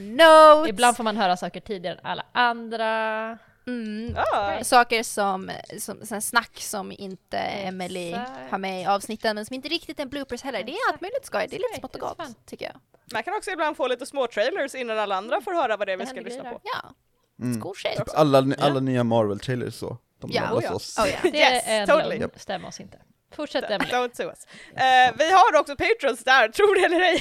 [0.57, 0.69] notes.
[0.69, 3.37] Ibland får man höra saker tidigare än alla andra.
[3.67, 4.15] Mm.
[4.33, 8.29] Ah, Saker som, som sen snack som inte Emily Exakt.
[8.51, 10.63] har med i avsnitten men som inte riktigt är bloopers heller.
[10.63, 12.75] Det är allt möjligt skoj, det är lite Exakt, smått och gott tycker jag.
[13.13, 15.93] man kan också ibland få lite små trailers innan alla andra får höra vad det
[15.93, 16.61] är vi ska lyssna på.
[16.63, 16.93] Ja,
[17.41, 17.61] Mm.
[17.61, 17.97] cool shit.
[17.97, 19.97] Typ alla, alla nya Marvel-trailers så.
[20.21, 20.41] De Ja.
[20.41, 20.73] lämnas Oh ja.
[20.73, 20.97] oss.
[20.99, 21.17] Oh, ja.
[21.31, 22.19] Det Yes, är en totally.
[22.19, 22.31] lögn.
[22.35, 22.97] Stäm oss inte.
[23.35, 23.91] Fortsätt Emily.
[23.91, 24.45] Don't sue us.
[24.75, 27.15] Eh, vi har också patrons där, tror det eller ej.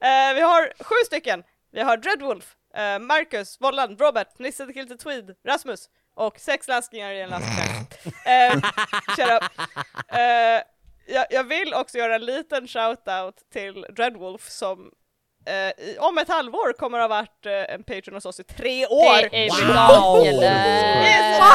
[0.00, 1.42] Eh, vi har sju stycken.
[1.72, 7.10] Vi har Dreadwolf, uh, Marcus, Vollan, Robert, Nisse the Kilted Tweed, Rasmus och sex läskningar
[7.12, 8.06] i en läskklass.
[8.06, 8.70] uh,
[9.16, 9.42] shut up.
[10.12, 10.62] Eh,
[11.14, 14.90] jag, jag vill också göra en liten shout-out till Dreadwolf som
[15.46, 15.54] eh,
[15.84, 18.86] i, om ett halvår kommer att ha varit eh, en patron hos oss i tre
[18.86, 19.28] år.
[19.30, 20.24] Det är Wow.
[20.24, 20.40] Daniel!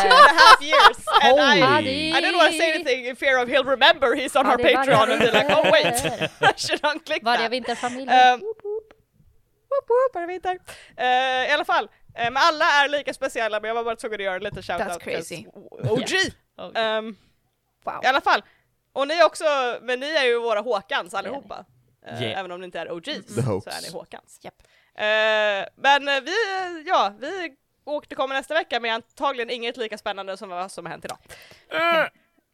[0.01, 2.09] two and a half years and I, Holy.
[2.11, 5.09] I don't want to say anything in fear of he'll remember he's on our Patreon
[5.11, 5.85] and be like oh wait,
[6.41, 7.51] I should unclick Varje that.
[7.51, 8.09] vinterfamilj.
[8.09, 8.41] Um,
[9.73, 10.59] Woop woop, är vinter?
[10.97, 11.83] Eh, I alla fall,
[12.15, 14.61] eh, men alla är lika speciella men jag var bara tvungen att göra en liten
[14.63, 15.03] That's shoutout.
[15.03, 15.45] crazy.
[15.53, 16.09] OG!
[16.57, 17.15] Oh, Ehm,
[17.83, 17.99] Wow.
[18.03, 18.43] I alla fall,
[18.93, 19.43] och ni också,
[19.81, 21.65] men ni är ju våra Håkans allihopa.
[22.05, 22.39] Eh, Yeah.
[22.39, 23.05] Även om ni inte är OGs
[23.35, 24.39] The så är ni Håkans.
[24.41, 24.61] Japp.
[24.95, 26.35] Eh, men vi,
[26.87, 27.55] ja, vi
[27.85, 31.17] återkommer nästa vecka med antagligen inget lika spännande som vad som har hänt idag.
[31.69, 32.05] Eh,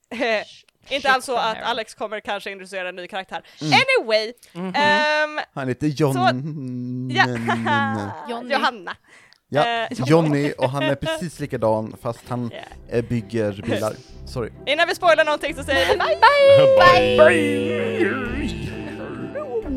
[0.91, 1.57] inte alls så att.
[1.63, 3.41] Alex kommer kanske introducera en ny karaktär.
[3.61, 3.73] Mm.
[3.73, 4.33] Anyway!
[4.75, 7.11] ehm, Han heter John...
[7.15, 7.25] ja,
[8.29, 8.53] Johnny.
[8.53, 8.95] Johanna.
[9.51, 12.51] Ja, Eh, Johnny och han är precis likadan fast han
[12.91, 13.05] Yeah.
[13.05, 13.93] bygger bilar.
[14.25, 14.51] Sorry.
[14.65, 16.17] Innan vi spoilar någonting så säger vi bye!
[17.17, 18.09] Bye!